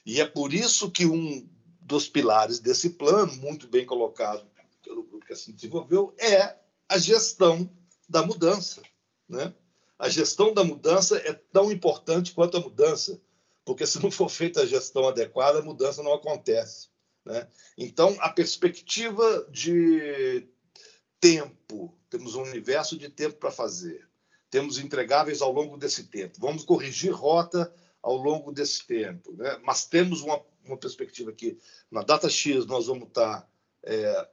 E 0.05 0.21
é 0.21 0.25
por 0.25 0.53
isso 0.53 0.89
que 0.89 1.05
um 1.05 1.45
dos 1.81 2.07
pilares 2.07 2.59
desse 2.59 2.91
plano, 2.91 3.35
muito 3.35 3.67
bem 3.67 3.85
colocado 3.85 4.47
pelo 4.81 5.03
grupo 5.03 5.25
que 5.25 5.33
assim 5.33 5.51
desenvolveu, 5.51 6.15
é 6.17 6.55
a 6.87 6.97
gestão 6.97 7.69
da 8.07 8.25
mudança. 8.25 8.81
Né? 9.27 9.53
A 9.99 10.07
gestão 10.07 10.53
da 10.53 10.63
mudança 10.63 11.17
é 11.17 11.33
tão 11.33 11.73
importante 11.73 12.31
quanto 12.31 12.55
a 12.55 12.61
mudança, 12.61 13.19
porque 13.65 13.85
se 13.85 14.01
não 14.01 14.09
for 14.09 14.29
feita 14.29 14.61
a 14.61 14.65
gestão 14.65 15.09
adequada, 15.09 15.59
a 15.59 15.63
mudança 15.63 16.01
não 16.01 16.13
acontece. 16.13 16.87
Né? 17.25 17.49
Então, 17.77 18.15
a 18.21 18.29
perspectiva 18.29 19.45
de 19.51 20.47
tempo, 21.23 21.97
temos 22.09 22.35
um 22.35 22.43
universo 22.43 22.97
de 22.97 23.07
tempo 23.07 23.37
para 23.37 23.49
fazer, 23.49 24.05
temos 24.49 24.77
entregáveis 24.77 25.41
ao 25.41 25.53
longo 25.53 25.77
desse 25.77 26.03
tempo, 26.07 26.37
vamos 26.37 26.65
corrigir 26.65 27.13
rota 27.13 27.73
ao 28.01 28.17
longo 28.17 28.51
desse 28.51 28.85
tempo. 28.85 29.31
Né? 29.37 29.57
Mas 29.63 29.85
temos 29.85 30.21
uma, 30.21 30.41
uma 30.65 30.75
perspectiva 30.75 31.31
que, 31.31 31.57
na 31.89 32.01
data 32.01 32.29
X, 32.29 32.65
nós 32.65 32.87
vamos 32.87 33.07
estar 33.07 33.49
é, 33.83 34.27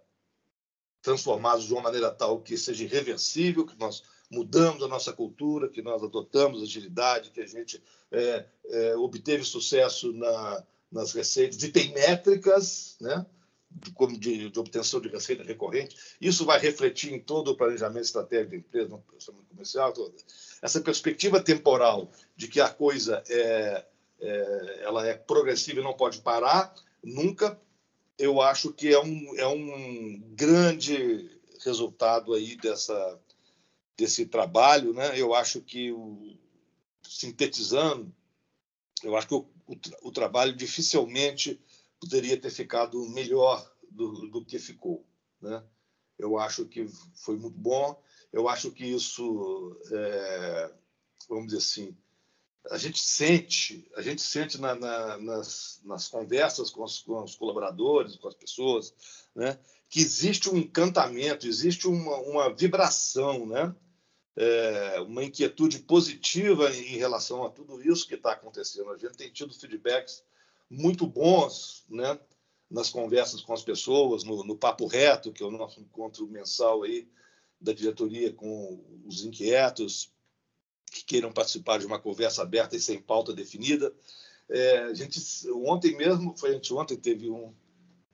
transformados 1.00 1.66
de 1.66 1.72
uma 1.72 1.82
maneira 1.82 2.10
tal 2.10 2.40
que 2.40 2.58
seja 2.58 2.82
irreversível, 2.82 3.64
que 3.64 3.78
nós 3.78 4.02
mudamos 4.28 4.82
a 4.82 4.88
nossa 4.88 5.12
cultura, 5.12 5.68
que 5.68 5.82
nós 5.82 6.02
adotamos 6.02 6.60
agilidade, 6.60 7.30
que 7.30 7.40
a 7.40 7.46
gente 7.46 7.80
é, 8.10 8.46
é, 8.66 8.96
obteve 8.96 9.44
sucesso 9.44 10.12
na, 10.12 10.66
nas 10.90 11.12
receitas 11.12 11.62
e 11.62 11.68
tem 11.70 11.92
métricas, 11.92 12.96
né? 13.00 13.24
De, 13.70 14.18
de, 14.18 14.50
de, 14.50 14.58
obtenção 14.58 15.00
de 15.00 15.08
receita 15.08 15.44
recorrente. 15.44 15.96
Isso 16.20 16.44
vai 16.44 16.58
refletir 16.58 17.12
em 17.12 17.20
todo 17.20 17.52
o 17.52 17.56
planejamento 17.56 18.04
estratégico 18.04 18.50
da 18.50 18.56
empresa, 18.56 18.88
no 18.88 18.98
planejamento 18.98 19.46
comercial. 19.46 19.92
Toda. 19.92 20.14
Essa 20.60 20.80
perspectiva 20.80 21.40
temporal 21.40 22.10
de 22.36 22.48
que 22.48 22.60
a 22.60 22.68
coisa 22.68 23.22
é, 23.28 23.86
é, 24.20 24.80
ela 24.82 25.06
é 25.06 25.14
progressiva 25.14 25.80
e 25.80 25.84
não 25.84 25.94
pode 25.94 26.20
parar 26.20 26.74
nunca, 27.02 27.58
eu 28.18 28.42
acho 28.42 28.72
que 28.72 28.92
é 28.92 29.00
um, 29.00 29.38
é 29.38 29.46
um 29.46 30.20
grande 30.34 31.30
resultado 31.64 32.34
aí 32.34 32.56
dessa, 32.56 33.18
desse 33.96 34.26
trabalho. 34.26 34.92
Né? 34.92 35.18
Eu 35.18 35.32
acho 35.32 35.60
que, 35.60 35.92
o, 35.92 36.36
sintetizando, 37.02 38.12
eu 39.02 39.16
acho 39.16 39.28
que 39.28 39.34
o, 39.34 39.46
o, 39.66 39.76
o 40.02 40.12
trabalho 40.12 40.54
dificilmente 40.54 41.58
poderia 42.00 42.40
ter 42.40 42.50
ficado 42.50 43.06
melhor 43.10 43.70
do, 43.90 44.28
do 44.28 44.44
que 44.44 44.58
ficou. 44.58 45.06
Né? 45.40 45.62
Eu 46.18 46.38
acho 46.38 46.64
que 46.64 46.88
foi 47.14 47.36
muito 47.36 47.58
bom. 47.58 48.00
Eu 48.32 48.48
acho 48.48 48.70
que 48.70 48.84
isso, 48.84 49.78
é, 49.92 50.72
vamos 51.28 51.46
dizer 51.46 51.58
assim, 51.58 51.96
a 52.70 52.76
gente 52.76 53.00
sente, 53.00 53.88
a 53.96 54.02
gente 54.02 54.22
sente 54.22 54.60
na, 54.60 54.74
na, 54.74 55.18
nas, 55.18 55.80
nas, 55.84 56.08
conversas 56.08 56.70
com 56.70 56.84
os, 56.84 57.00
com 57.00 57.22
os, 57.22 57.34
colaboradores, 57.34 58.16
com 58.16 58.28
as 58.28 58.34
pessoas, 58.34 58.94
né, 59.34 59.58
que 59.88 60.00
existe 60.00 60.48
um 60.48 60.56
encantamento, 60.56 61.48
existe 61.48 61.88
uma, 61.88 62.16
uma 62.18 62.54
vibração, 62.54 63.46
né, 63.46 63.74
é, 64.36 65.00
uma 65.00 65.24
inquietude 65.24 65.80
positiva 65.80 66.70
em 66.70 66.96
relação 66.96 67.44
a 67.44 67.50
tudo 67.50 67.82
isso 67.82 68.06
que 68.06 68.14
está 68.14 68.32
acontecendo. 68.32 68.90
A 68.90 68.98
gente 68.98 69.16
tem 69.16 69.32
tido 69.32 69.54
feedbacks 69.54 70.22
muito 70.70 71.06
bons, 71.06 71.84
né? 71.88 72.18
Nas 72.70 72.88
conversas 72.88 73.40
com 73.40 73.52
as 73.52 73.64
pessoas, 73.64 74.22
no, 74.22 74.44
no 74.44 74.56
Papo 74.56 74.86
Reto, 74.86 75.32
que 75.32 75.42
é 75.42 75.46
o 75.46 75.50
nosso 75.50 75.80
encontro 75.80 76.26
mensal 76.28 76.84
aí 76.84 77.08
da 77.60 77.72
diretoria 77.72 78.32
com 78.32 78.80
os 79.04 79.24
inquietos 79.24 80.12
que 80.90 81.04
queiram 81.04 81.32
participar 81.32 81.78
de 81.78 81.86
uma 81.86 81.98
conversa 81.98 82.42
aberta 82.42 82.76
e 82.76 82.80
sem 82.80 83.00
pauta 83.00 83.32
definida. 83.32 83.92
É, 84.48 84.78
a 84.84 84.94
gente 84.94 85.20
ontem 85.52 85.96
mesmo, 85.96 86.36
foi 86.36 86.54
anteontem, 86.54 86.96
teve 86.96 87.28
um, 87.28 87.52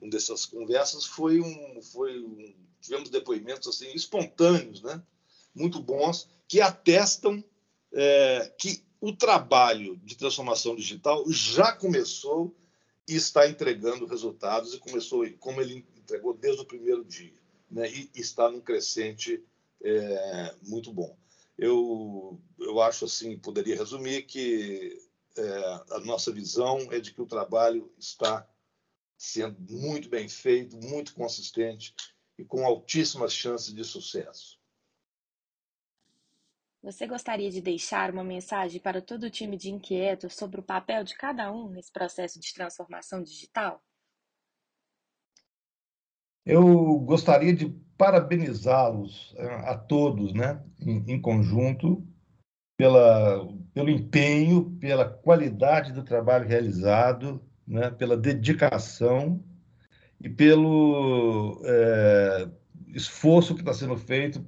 um 0.01 0.09
dessas 0.09 0.45
conversas, 0.45 1.05
foi 1.05 1.39
um, 1.39 1.81
foi 1.81 2.19
um, 2.19 2.55
tivemos 2.81 3.09
depoimentos 3.09 3.67
assim 3.67 3.91
espontâneos, 3.93 4.81
né? 4.81 5.01
Muito 5.53 5.79
bons 5.79 6.29
que 6.47 6.61
atestam 6.61 7.43
é, 7.91 8.53
que 8.57 8.83
o 8.99 9.13
trabalho 9.13 9.97
de 10.03 10.17
transformação 10.17 10.75
digital 10.75 11.23
já 11.29 11.71
começou 11.71 12.55
e 13.07 13.15
está 13.15 13.47
entregando 13.47 14.05
resultados 14.05 14.73
e 14.73 14.79
começou 14.79 15.25
como 15.39 15.61
ele 15.61 15.85
entregou 15.95 16.33
desde 16.33 16.61
o 16.61 16.65
primeiro 16.65 17.05
dia, 17.05 17.33
né? 17.69 17.89
E 17.89 18.09
está 18.15 18.49
num 18.49 18.61
crescente 18.61 19.43
é, 19.81 20.55
muito 20.63 20.91
bom. 20.91 21.17
Eu 21.57 22.39
eu 22.59 22.81
acho 22.81 23.05
assim 23.05 23.37
poderia 23.37 23.75
resumir 23.75 24.23
que 24.23 24.97
é, 25.37 25.93
a 25.95 25.99
nossa 25.99 26.31
visão 26.31 26.79
é 26.91 26.99
de 26.99 27.13
que 27.13 27.21
o 27.21 27.27
trabalho 27.27 27.91
está 27.97 28.47
sendo 29.17 29.57
muito 29.71 30.09
bem 30.09 30.27
feito, 30.27 30.77
muito 30.77 31.13
consistente 31.13 31.93
e 32.37 32.43
com 32.43 32.65
altíssimas 32.65 33.33
chances 33.33 33.73
de 33.73 33.83
sucesso. 33.83 34.56
Você 36.87 37.05
gostaria 37.05 37.51
de 37.51 37.59
deixar 37.59 38.09
uma 38.11 38.23
mensagem 38.23 38.79
para 38.79 39.01
todo 39.01 39.23
o 39.23 39.29
time 39.29 39.57
de 39.57 39.69
inquietos 39.69 40.33
sobre 40.35 40.61
o 40.61 40.63
papel 40.63 41.03
de 41.03 41.17
cada 41.17 41.51
um 41.51 41.67
nesse 41.67 41.91
processo 41.91 42.39
de 42.39 42.53
transformação 42.53 43.21
digital? 43.21 43.83
Eu 46.45 46.97
gostaria 46.99 47.53
de 47.53 47.67
parabenizá-los 47.97 49.35
eh, 49.35 49.55
a 49.65 49.77
todos, 49.77 50.31
né, 50.31 50.63
em, 50.79 51.03
em 51.11 51.21
conjunto, 51.21 52.07
pela, 52.77 53.45
pelo 53.73 53.89
empenho, 53.89 54.71
pela 54.79 55.09
qualidade 55.09 55.91
do 55.91 56.05
trabalho 56.05 56.47
realizado, 56.47 57.45
né, 57.67 57.91
pela 57.91 58.15
dedicação 58.15 59.43
e 60.21 60.29
pelo 60.29 61.61
é, 61.65 62.49
esforço 62.95 63.55
que 63.55 63.59
está 63.59 63.73
sendo 63.73 63.97
feito 63.97 64.41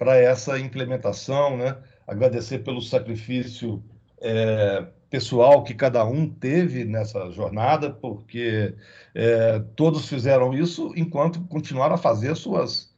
para 0.00 0.16
essa 0.16 0.58
implementação, 0.58 1.58
né? 1.58 1.76
agradecer 2.06 2.60
pelo 2.60 2.80
sacrifício 2.80 3.84
é, 4.18 4.86
pessoal 5.10 5.62
que 5.62 5.74
cada 5.74 6.02
um 6.06 6.26
teve 6.26 6.86
nessa 6.86 7.30
jornada, 7.30 7.90
porque 7.90 8.74
é, 9.14 9.58
todos 9.76 10.08
fizeram 10.08 10.54
isso 10.54 10.90
enquanto 10.96 11.42
continuaram 11.48 11.96
a 11.96 11.98
fazer 11.98 12.34
suas 12.34 12.89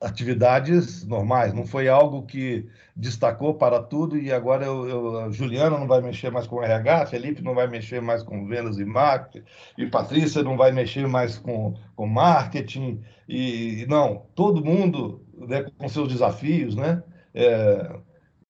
atividades 0.00 1.04
normais. 1.04 1.52
Não 1.52 1.66
foi 1.66 1.88
algo 1.88 2.22
que 2.22 2.66
destacou 2.94 3.54
para 3.54 3.82
tudo 3.82 4.16
e 4.16 4.32
agora 4.32 4.64
eu, 4.64 4.88
eu, 4.88 5.32
Juliana 5.32 5.78
não 5.78 5.86
vai 5.86 6.00
mexer 6.00 6.30
mais 6.30 6.46
com 6.46 6.62
RH, 6.62 7.06
Felipe 7.06 7.42
não 7.42 7.54
vai 7.54 7.66
mexer 7.66 8.00
mais 8.00 8.22
com 8.22 8.46
vendas 8.46 8.78
e 8.78 8.84
marketing, 8.84 9.44
e 9.76 9.86
Patrícia 9.86 10.42
não 10.42 10.56
vai 10.56 10.72
mexer 10.72 11.06
mais 11.06 11.38
com, 11.38 11.74
com 11.96 12.06
marketing. 12.06 13.02
E 13.28 13.86
não, 13.88 14.26
todo 14.34 14.64
mundo 14.64 15.24
né, 15.34 15.66
com 15.76 15.88
seus 15.88 16.08
desafios, 16.08 16.76
né? 16.76 17.02
É, 17.34 17.98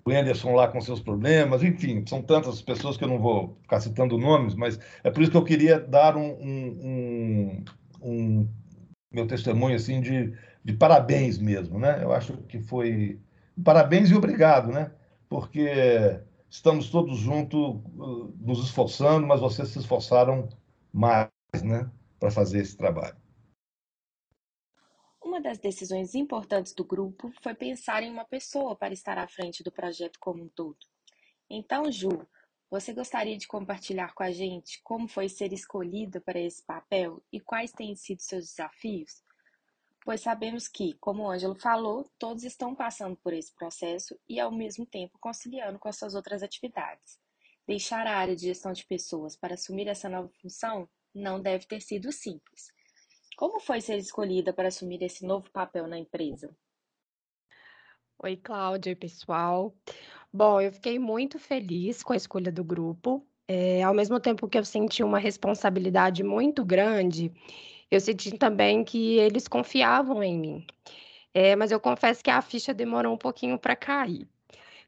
o 0.05 0.11
Anderson 0.11 0.55
lá 0.55 0.69
com 0.69 0.81
seus 0.81 1.01
problemas, 1.01 1.63
enfim, 1.63 2.03
são 2.07 2.23
tantas 2.23 2.63
pessoas 2.63 2.97
que 2.97 3.05
eu 3.05 3.09
não 3.09 3.19
vou 3.19 3.59
ficar 3.63 3.81
citando 3.81 4.17
nomes, 4.17 4.55
mas 4.55 4.79
é 5.05 5.11
por 5.11 5.23
isso 5.23 5.31
que 5.31 5.37
eu 5.37 5.45
queria 5.45 5.79
dar 5.79 6.17
um, 6.17 6.31
um, 6.31 6.81
um, 6.83 7.65
um 8.03 8.49
meu 9.13 9.27
testemunho 9.27 9.77
assim 9.77 10.01
de, 10.01 10.33
de 10.69 10.77
parabéns 10.77 11.39
mesmo, 11.39 11.79
né? 11.79 12.05
Eu 12.05 12.13
acho 12.13 12.37
que 12.43 12.61
foi 12.61 13.19
parabéns 13.65 14.11
e 14.11 14.15
obrigado, 14.15 14.71
né? 14.71 14.95
Porque 15.27 15.67
estamos 16.51 16.91
todos 16.91 17.17
juntos 17.17 17.59
uh, 17.59 18.37
nos 18.39 18.63
esforçando, 18.63 19.27
mas 19.27 19.41
vocês 19.41 19.71
se 19.71 19.79
esforçaram 19.79 20.47
mais, 20.93 21.31
né, 21.65 21.91
para 22.21 22.31
fazer 22.31 22.59
esse 22.59 22.77
trabalho. 22.77 23.17
Uma 25.25 25.41
das 25.41 25.57
decisões 25.57 26.15
importantes 26.15 26.75
do 26.75 26.85
grupo 26.85 27.33
foi 27.43 27.55
pensar 27.55 28.03
em 28.03 28.11
uma 28.11 28.27
pessoa 28.27 28.77
para 28.77 28.93
estar 28.93 29.17
à 29.17 29.27
frente 29.27 29.63
do 29.63 29.73
projeto 29.73 30.19
como 30.21 30.45
um 30.45 30.49
todo. 30.51 30.77
Então, 31.49 31.91
Ju, 31.91 32.27
você 32.71 32.93
gostaria 32.93 33.39
de 33.39 33.47
compartilhar 33.47 34.13
com 34.13 34.23
a 34.23 34.31
gente 34.31 34.83
como 34.83 35.09
foi 35.09 35.31
ser 35.31 35.51
escolhida 35.51 36.21
para 36.21 36.39
esse 36.39 36.63
papel 36.63 37.23
e 37.33 37.41
quais 37.41 37.73
têm 37.73 37.97
sido 37.97 38.21
seus 38.21 38.45
desafios? 38.45 39.27
Pois 40.05 40.21
sabemos 40.21 40.69
que, 40.69 40.95
como 40.95 41.25
o 41.25 41.31
Ângelo 41.31 41.55
falou, 41.55 42.11
todos 42.19 42.45
estão 42.45 42.75
passando 42.75 43.17
por 43.17 43.33
esse 43.33 43.55
processo 43.55 44.19
e, 44.29 44.41
ao 44.41 44.51
mesmo 44.51 44.87
tempo, 44.87 45.19
conciliando 45.21 45.79
com 45.79 45.89
as 45.89 45.97
suas 45.97 46.15
outras 46.15 46.43
atividades. 46.43 47.19
Deixar 47.67 48.07
a 48.07 48.17
área 48.17 48.35
de 48.35 48.43
gestão 48.43 48.73
de 48.73 48.87
pessoas 48.87 49.37
para 49.37 49.55
assumir 49.55 49.89
essa 49.89 50.09
nova 50.09 50.31
função 50.41 50.89
não 51.15 51.41
deve 51.41 51.67
ter 51.67 51.81
sido 51.81 52.11
simples. 52.11 52.73
Como 53.37 53.61
foi 53.61 53.81
ser 53.81 53.99
escolhida 53.99 54.53
para 54.53 54.69
assumir 54.69 55.03
esse 55.03 55.25
novo 55.25 55.51
papel 55.51 55.87
na 55.87 55.99
empresa? 55.99 56.57
Oi, 58.21 58.37
Cláudia, 58.37 58.97
pessoal. 58.97 59.73
Bom, 60.33 60.61
eu 60.61 60.73
fiquei 60.73 60.99
muito 60.99 61.39
feliz 61.39 62.03
com 62.03 62.13
a 62.13 62.17
escolha 62.17 62.51
do 62.51 62.65
grupo. 62.65 63.25
É, 63.47 63.83
ao 63.83 63.95
mesmo 63.95 64.19
tempo 64.19 64.49
que 64.49 64.59
eu 64.59 64.65
senti 64.65 65.03
uma 65.03 65.19
responsabilidade 65.19 66.25
muito 66.25 66.65
grande, 66.65 67.33
eu 67.91 68.01
senti 68.01 68.37
também 68.37 68.85
que 68.85 69.17
eles 69.19 69.49
confiavam 69.49 70.23
em 70.23 70.39
mim. 70.39 70.67
É, 71.33 71.55
mas 71.57 71.71
eu 71.71 71.81
confesso 71.81 72.23
que 72.23 72.31
a 72.31 72.43
ficha 72.43 72.75
demorou 72.75 73.15
um 73.15 73.19
pouquinho 73.19 73.59
para 73.59 73.77
cair. 73.77 74.29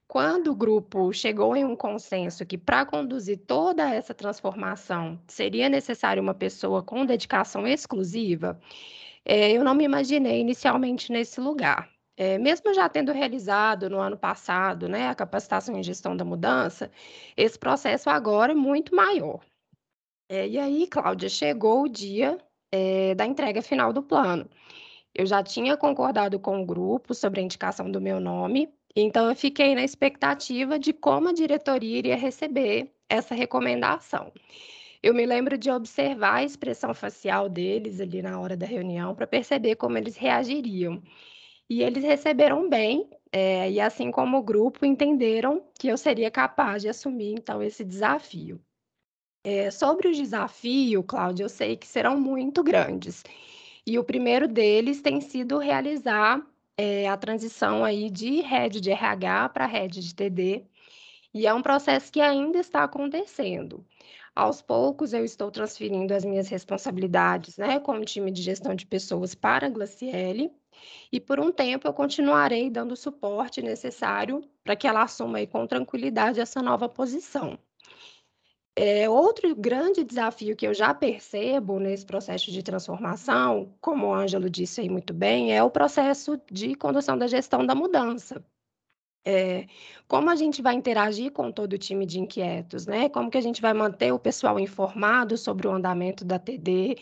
Quando 0.08 0.50
o 0.50 0.56
grupo 0.56 1.12
chegou 1.12 1.54
em 1.56 1.64
um 1.64 1.76
consenso 1.76 2.44
que 2.44 2.58
para 2.58 2.84
conduzir 2.84 3.38
toda 3.46 3.94
essa 3.94 4.12
transformação 4.12 5.20
seria 5.28 5.68
necessário 5.68 6.22
uma 6.22 6.34
pessoa 6.34 6.82
com 6.82 7.06
dedicação 7.06 7.66
exclusiva, 7.66 8.60
é, 9.24 9.52
eu 9.52 9.62
não 9.62 9.74
me 9.74 9.84
imaginei 9.84 10.40
inicialmente 10.40 11.12
nesse 11.12 11.40
lugar. 11.40 11.88
É, 12.16 12.38
mesmo 12.38 12.74
já 12.74 12.88
tendo 12.88 13.12
realizado 13.12 13.88
no 13.88 13.98
ano 13.98 14.16
passado 14.18 14.88
né, 14.88 15.08
a 15.08 15.14
capacitação 15.14 15.76
em 15.78 15.82
gestão 15.82 16.16
da 16.16 16.24
mudança, 16.24 16.90
esse 17.36 17.58
processo 17.58 18.10
agora 18.10 18.52
é 18.52 18.54
muito 18.54 18.94
maior. 18.94 19.40
É, 20.28 20.46
e 20.48 20.58
aí, 20.58 20.86
Cláudia, 20.86 21.28
chegou 21.28 21.84
o 21.84 21.88
dia 21.88 22.36
é, 22.72 23.14
da 23.14 23.26
entrega 23.26 23.62
final 23.62 23.92
do 23.92 24.02
plano. 24.02 24.48
Eu 25.14 25.26
já 25.26 25.42
tinha 25.42 25.76
concordado 25.76 26.38
com 26.38 26.62
o 26.62 26.66
grupo 26.66 27.14
sobre 27.14 27.40
a 27.40 27.42
indicação 27.42 27.90
do 27.90 28.00
meu 28.00 28.20
nome, 28.20 28.72
então, 28.94 29.28
eu 29.28 29.36
fiquei 29.36 29.74
na 29.74 29.84
expectativa 29.84 30.78
de 30.78 30.92
como 30.92 31.28
a 31.28 31.32
diretoria 31.32 31.98
iria 31.98 32.16
receber 32.16 32.92
essa 33.08 33.34
recomendação. 33.34 34.32
Eu 35.02 35.14
me 35.14 35.24
lembro 35.24 35.56
de 35.56 35.70
observar 35.70 36.36
a 36.36 36.44
expressão 36.44 36.92
facial 36.92 37.48
deles 37.48 38.00
ali 38.00 38.20
na 38.22 38.38
hora 38.40 38.56
da 38.56 38.66
reunião 38.66 39.14
para 39.14 39.26
perceber 39.26 39.76
como 39.76 39.96
eles 39.96 40.16
reagiriam. 40.16 41.02
E 41.68 41.82
eles 41.82 42.02
receberam 42.04 42.68
bem, 42.68 43.08
é, 43.32 43.70
e 43.70 43.80
assim 43.80 44.10
como 44.10 44.38
o 44.38 44.42
grupo, 44.42 44.84
entenderam 44.84 45.64
que 45.78 45.88
eu 45.88 45.96
seria 45.96 46.30
capaz 46.30 46.82
de 46.82 46.88
assumir, 46.88 47.32
então, 47.32 47.62
esse 47.62 47.84
desafio. 47.84 48.60
É, 49.42 49.70
sobre 49.70 50.08
o 50.08 50.12
desafio, 50.12 51.02
Cláudia, 51.02 51.44
eu 51.44 51.48
sei 51.48 51.76
que 51.76 51.86
serão 51.86 52.20
muito 52.20 52.62
grandes. 52.62 53.24
E 53.86 53.98
o 53.98 54.04
primeiro 54.04 54.46
deles 54.46 55.00
tem 55.00 55.20
sido 55.20 55.58
realizar 55.58 56.46
é, 56.76 57.08
a 57.08 57.16
transição 57.16 57.84
aí 57.84 58.10
de 58.10 58.42
rede 58.42 58.80
de 58.80 58.90
RH 58.90 59.48
para 59.50 59.66
rede 59.66 60.00
de 60.00 60.14
TD, 60.14 60.64
e 61.32 61.46
é 61.46 61.54
um 61.54 61.62
processo 61.62 62.12
que 62.12 62.20
ainda 62.20 62.58
está 62.58 62.84
acontecendo. 62.84 63.84
Aos 64.34 64.62
poucos, 64.62 65.12
eu 65.12 65.24
estou 65.24 65.50
transferindo 65.50 66.14
as 66.14 66.24
minhas 66.24 66.48
responsabilidades, 66.48 67.56
né, 67.58 67.80
como 67.80 68.04
time 68.04 68.30
de 68.30 68.42
gestão 68.42 68.74
de 68.74 68.86
pessoas 68.86 69.34
para 69.34 69.66
a 69.66 69.70
Glaciele, 69.70 70.52
e 71.12 71.20
por 71.20 71.40
um 71.40 71.52
tempo 71.52 71.86
eu 71.88 71.92
continuarei 71.92 72.70
dando 72.70 72.92
o 72.92 72.96
suporte 72.96 73.62
necessário 73.62 74.42
para 74.64 74.76
que 74.76 74.86
ela 74.86 75.02
assuma 75.02 75.38
aí 75.38 75.46
com 75.46 75.66
tranquilidade 75.66 76.40
essa 76.40 76.62
nova 76.62 76.88
posição. 76.88 77.58
É, 78.76 79.08
outro 79.08 79.54
grande 79.54 80.04
desafio 80.04 80.56
que 80.56 80.66
eu 80.66 80.72
já 80.72 80.94
percebo 80.94 81.78
nesse 81.78 82.06
processo 82.06 82.50
de 82.50 82.62
transformação, 82.62 83.74
como 83.80 84.06
o 84.06 84.14
Ângelo 84.14 84.48
disse 84.48 84.80
aí 84.80 84.88
muito 84.88 85.12
bem, 85.12 85.54
é 85.54 85.62
o 85.62 85.70
processo 85.70 86.40
de 86.50 86.74
condução 86.76 87.18
da 87.18 87.26
gestão 87.26 87.66
da 87.66 87.74
mudança. 87.74 88.44
É, 89.24 89.66
como 90.08 90.30
a 90.30 90.36
gente 90.36 90.62
vai 90.62 90.74
interagir 90.74 91.30
com 91.32 91.52
todo 91.52 91.74
o 91.74 91.78
time 91.78 92.06
de 92.06 92.18
inquietos, 92.18 92.86
né? 92.86 93.08
Como 93.10 93.30
que 93.30 93.36
a 93.36 93.40
gente 93.40 93.60
vai 93.60 93.74
manter 93.74 94.12
o 94.12 94.18
pessoal 94.18 94.58
informado 94.58 95.36
sobre 95.36 95.68
o 95.68 95.72
andamento 95.72 96.24
da 96.24 96.38
TD, 96.38 96.96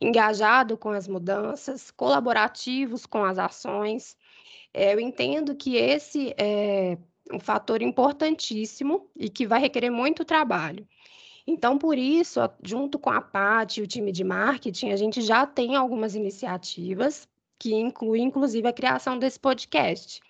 engajado 0.00 0.78
com 0.78 0.90
as 0.90 1.08
mudanças, 1.08 1.90
colaborativos 1.90 3.06
com 3.06 3.24
as 3.24 3.38
ações. 3.38 4.16
É, 4.72 4.94
eu 4.94 5.00
entendo 5.00 5.56
que 5.56 5.76
esse 5.76 6.34
é 6.38 6.96
um 7.32 7.40
fator 7.40 7.82
importantíssimo 7.82 9.10
e 9.16 9.28
que 9.30 9.46
vai 9.46 9.60
requerer 9.60 9.90
muito 9.90 10.24
trabalho. 10.24 10.86
Então, 11.46 11.76
por 11.76 11.98
isso, 11.98 12.40
junto 12.62 12.98
com 12.98 13.10
a 13.10 13.20
Pat 13.20 13.76
e 13.76 13.82
o 13.82 13.86
time 13.86 14.10
de 14.10 14.24
marketing, 14.24 14.90
a 14.90 14.96
gente 14.96 15.20
já 15.20 15.46
tem 15.46 15.76
algumas 15.76 16.14
iniciativas 16.14 17.28
que 17.58 17.74
incluem, 17.74 18.24
inclusive, 18.24 18.66
a 18.66 18.72
criação 18.72 19.18
desse 19.18 19.38
podcast. 19.38 20.20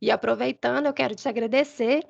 E 0.00 0.10
aproveitando, 0.10 0.86
eu 0.86 0.92
quero 0.92 1.14
te 1.14 1.28
agradecer 1.28 2.04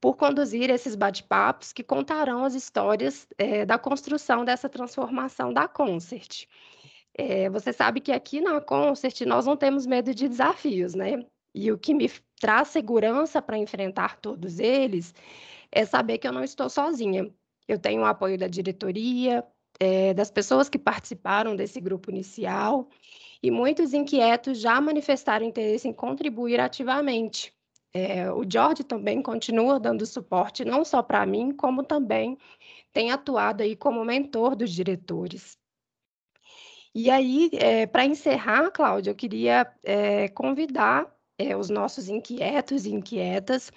por 0.00 0.16
conduzir 0.16 0.70
esses 0.70 0.94
bate-papos 0.94 1.72
que 1.72 1.82
contarão 1.82 2.44
as 2.44 2.54
histórias 2.54 3.26
é, 3.38 3.64
da 3.64 3.78
construção 3.78 4.44
dessa 4.44 4.68
transformação 4.68 5.52
da 5.52 5.68
Concert. 5.68 6.46
É, 7.16 7.48
você 7.48 7.72
sabe 7.72 8.00
que 8.00 8.12
aqui 8.12 8.40
na 8.40 8.60
Concert 8.60 9.20
nós 9.26 9.46
não 9.46 9.56
temos 9.56 9.86
medo 9.86 10.14
de 10.14 10.28
desafios, 10.28 10.94
né? 10.94 11.24
E 11.54 11.72
o 11.72 11.78
que 11.78 11.94
me 11.94 12.10
traz 12.38 12.68
segurança 12.68 13.40
para 13.40 13.56
enfrentar 13.56 14.20
todos 14.20 14.58
eles 14.58 15.14
é 15.72 15.84
saber 15.84 16.18
que 16.18 16.28
eu 16.28 16.32
não 16.32 16.44
estou 16.44 16.68
sozinha, 16.68 17.30
eu 17.68 17.78
tenho 17.78 18.02
o 18.02 18.04
apoio 18.04 18.38
da 18.38 18.46
diretoria, 18.46 19.44
é, 19.78 20.14
das 20.14 20.30
pessoas 20.30 20.68
que 20.68 20.78
participaram 20.78 21.54
desse 21.54 21.80
grupo 21.80 22.10
inicial, 22.10 22.88
e 23.42 23.50
muitos 23.50 23.92
inquietos 23.92 24.58
já 24.58 24.80
manifestaram 24.80 25.46
interesse 25.46 25.86
em 25.86 25.92
contribuir 25.92 26.60
ativamente. 26.60 27.54
É, 27.92 28.30
o 28.30 28.44
Jorge 28.50 28.84
também 28.84 29.22
continua 29.22 29.80
dando 29.80 30.04
suporte 30.04 30.64
não 30.64 30.84
só 30.84 31.02
para 31.02 31.24
mim, 31.24 31.50
como 31.52 31.82
também 31.82 32.36
tem 32.92 33.10
atuado 33.10 33.62
aí 33.62 33.74
como 33.74 34.04
mentor 34.04 34.54
dos 34.54 34.70
diretores. 34.70 35.58
E 36.94 37.10
aí, 37.10 37.50
é, 37.52 37.86
para 37.86 38.04
encerrar, 38.06 38.70
Cláudia, 38.70 39.10
eu 39.10 39.14
queria 39.14 39.70
é, 39.82 40.28
convidar 40.28 41.14
os 41.58 41.68
nossos 41.68 42.08
inquietos 42.08 42.86
e 42.86 42.94
inquietas 42.94 43.70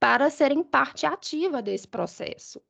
para 0.00 0.30
serem 0.30 0.62
parte 0.62 1.04
ativa 1.04 1.60
desse 1.60 1.86
processo. 1.86 2.60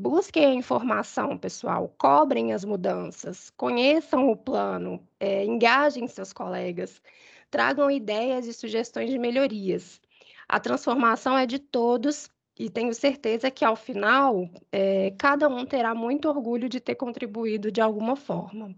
Busquem 0.00 0.46
a 0.46 0.54
informação, 0.54 1.36
pessoal, 1.36 1.92
cobrem 1.98 2.52
as 2.52 2.64
mudanças, 2.64 3.50
conheçam 3.50 4.30
o 4.30 4.36
plano, 4.36 5.04
é, 5.18 5.44
engajem 5.44 6.06
seus 6.06 6.32
colegas, 6.32 7.02
tragam 7.50 7.90
ideias 7.90 8.46
e 8.46 8.52
sugestões 8.52 9.10
de 9.10 9.18
melhorias. 9.18 10.00
A 10.48 10.60
transformação 10.60 11.36
é 11.36 11.46
de 11.46 11.58
todos 11.58 12.30
e 12.56 12.70
tenho 12.70 12.94
certeza 12.94 13.50
que 13.50 13.64
ao 13.64 13.74
final 13.74 14.48
é, 14.70 15.10
cada 15.18 15.48
um 15.48 15.66
terá 15.66 15.96
muito 15.96 16.28
orgulho 16.28 16.68
de 16.68 16.78
ter 16.78 16.94
contribuído 16.94 17.72
de 17.72 17.80
alguma 17.80 18.14
forma. 18.14 18.72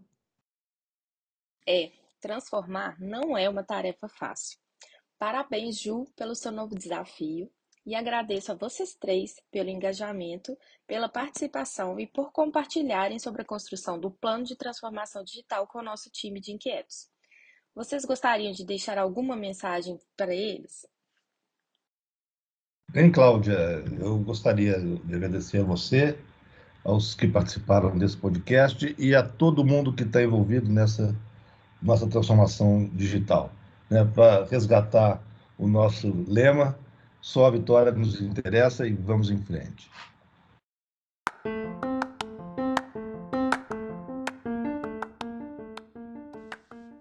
É, 1.68 1.92
transformar 2.18 2.98
não 2.98 3.36
é 3.36 3.46
uma 3.46 3.62
tarefa 3.62 4.08
fácil. 4.08 4.58
Parabéns, 5.18 5.78
Ju, 5.78 6.06
pelo 6.16 6.34
seu 6.34 6.50
novo 6.50 6.74
desafio 6.74 7.52
e 7.84 7.94
agradeço 7.94 8.52
a 8.52 8.54
vocês 8.54 8.94
três 8.94 9.36
pelo 9.50 9.70
engajamento, 9.70 10.56
pela 10.86 11.08
participação 11.08 11.98
e 11.98 12.06
por 12.06 12.32
compartilharem 12.32 13.18
sobre 13.18 13.42
a 13.42 13.44
construção 13.44 13.98
do 13.98 14.10
plano 14.10 14.44
de 14.44 14.56
transformação 14.56 15.24
digital 15.24 15.66
com 15.66 15.78
o 15.78 15.84
nosso 15.84 16.10
time 16.10 16.40
de 16.40 16.52
inquietos. 16.52 17.08
Vocês 17.74 18.04
gostariam 18.04 18.52
de 18.52 18.64
deixar 18.64 18.98
alguma 18.98 19.36
mensagem 19.36 19.98
para 20.16 20.34
eles? 20.34 20.86
Bem, 22.90 23.10
Cláudia, 23.10 23.56
eu 24.00 24.18
gostaria 24.18 24.78
de 24.80 25.14
agradecer 25.14 25.60
a 25.60 25.64
você, 25.64 26.18
aos 26.84 27.14
que 27.14 27.28
participaram 27.28 27.96
desse 27.96 28.16
podcast 28.16 28.94
e 28.98 29.14
a 29.14 29.22
todo 29.22 29.64
mundo 29.64 29.94
que 29.94 30.02
está 30.02 30.22
envolvido 30.22 30.68
nessa 30.68 31.14
nossa 31.80 32.08
transformação 32.08 32.88
digital, 32.88 33.52
né, 33.88 34.04
para 34.04 34.44
resgatar 34.46 35.22
o 35.56 35.68
nosso 35.68 36.12
lema, 36.26 36.78
só 37.20 37.46
a 37.46 37.50
vitória 37.50 37.92
nos 37.92 38.20
interessa 38.20 38.86
e 38.86 38.92
vamos 38.92 39.30
em 39.30 39.38
frente. 39.38 39.90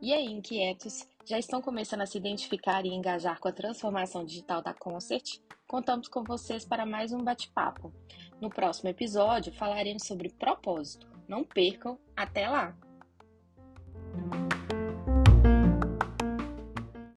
E 0.02 0.14
aí, 0.14 0.26
inquietos, 0.26 1.08
já 1.24 1.38
estão 1.38 1.62
começando 1.62 2.02
a 2.02 2.06
se 2.06 2.18
identificar 2.18 2.84
e 2.86 2.90
engajar 2.90 3.40
com 3.40 3.48
a 3.48 3.52
transformação 3.52 4.26
digital 4.26 4.62
da 4.62 4.74
Concert? 4.74 5.38
Contamos 5.68 6.08
com 6.08 6.24
vocês 6.24 6.66
para 6.66 6.84
mais 6.84 7.12
um 7.12 7.24
bate-papo. 7.24 7.94
No 8.42 8.50
próximo 8.50 8.90
episódio 8.90 9.54
falaremos 9.54 10.04
sobre 10.08 10.30
propósito. 10.30 11.08
Não 11.28 11.44
percam, 11.44 12.00
até 12.18 12.50
lá! 12.50 12.76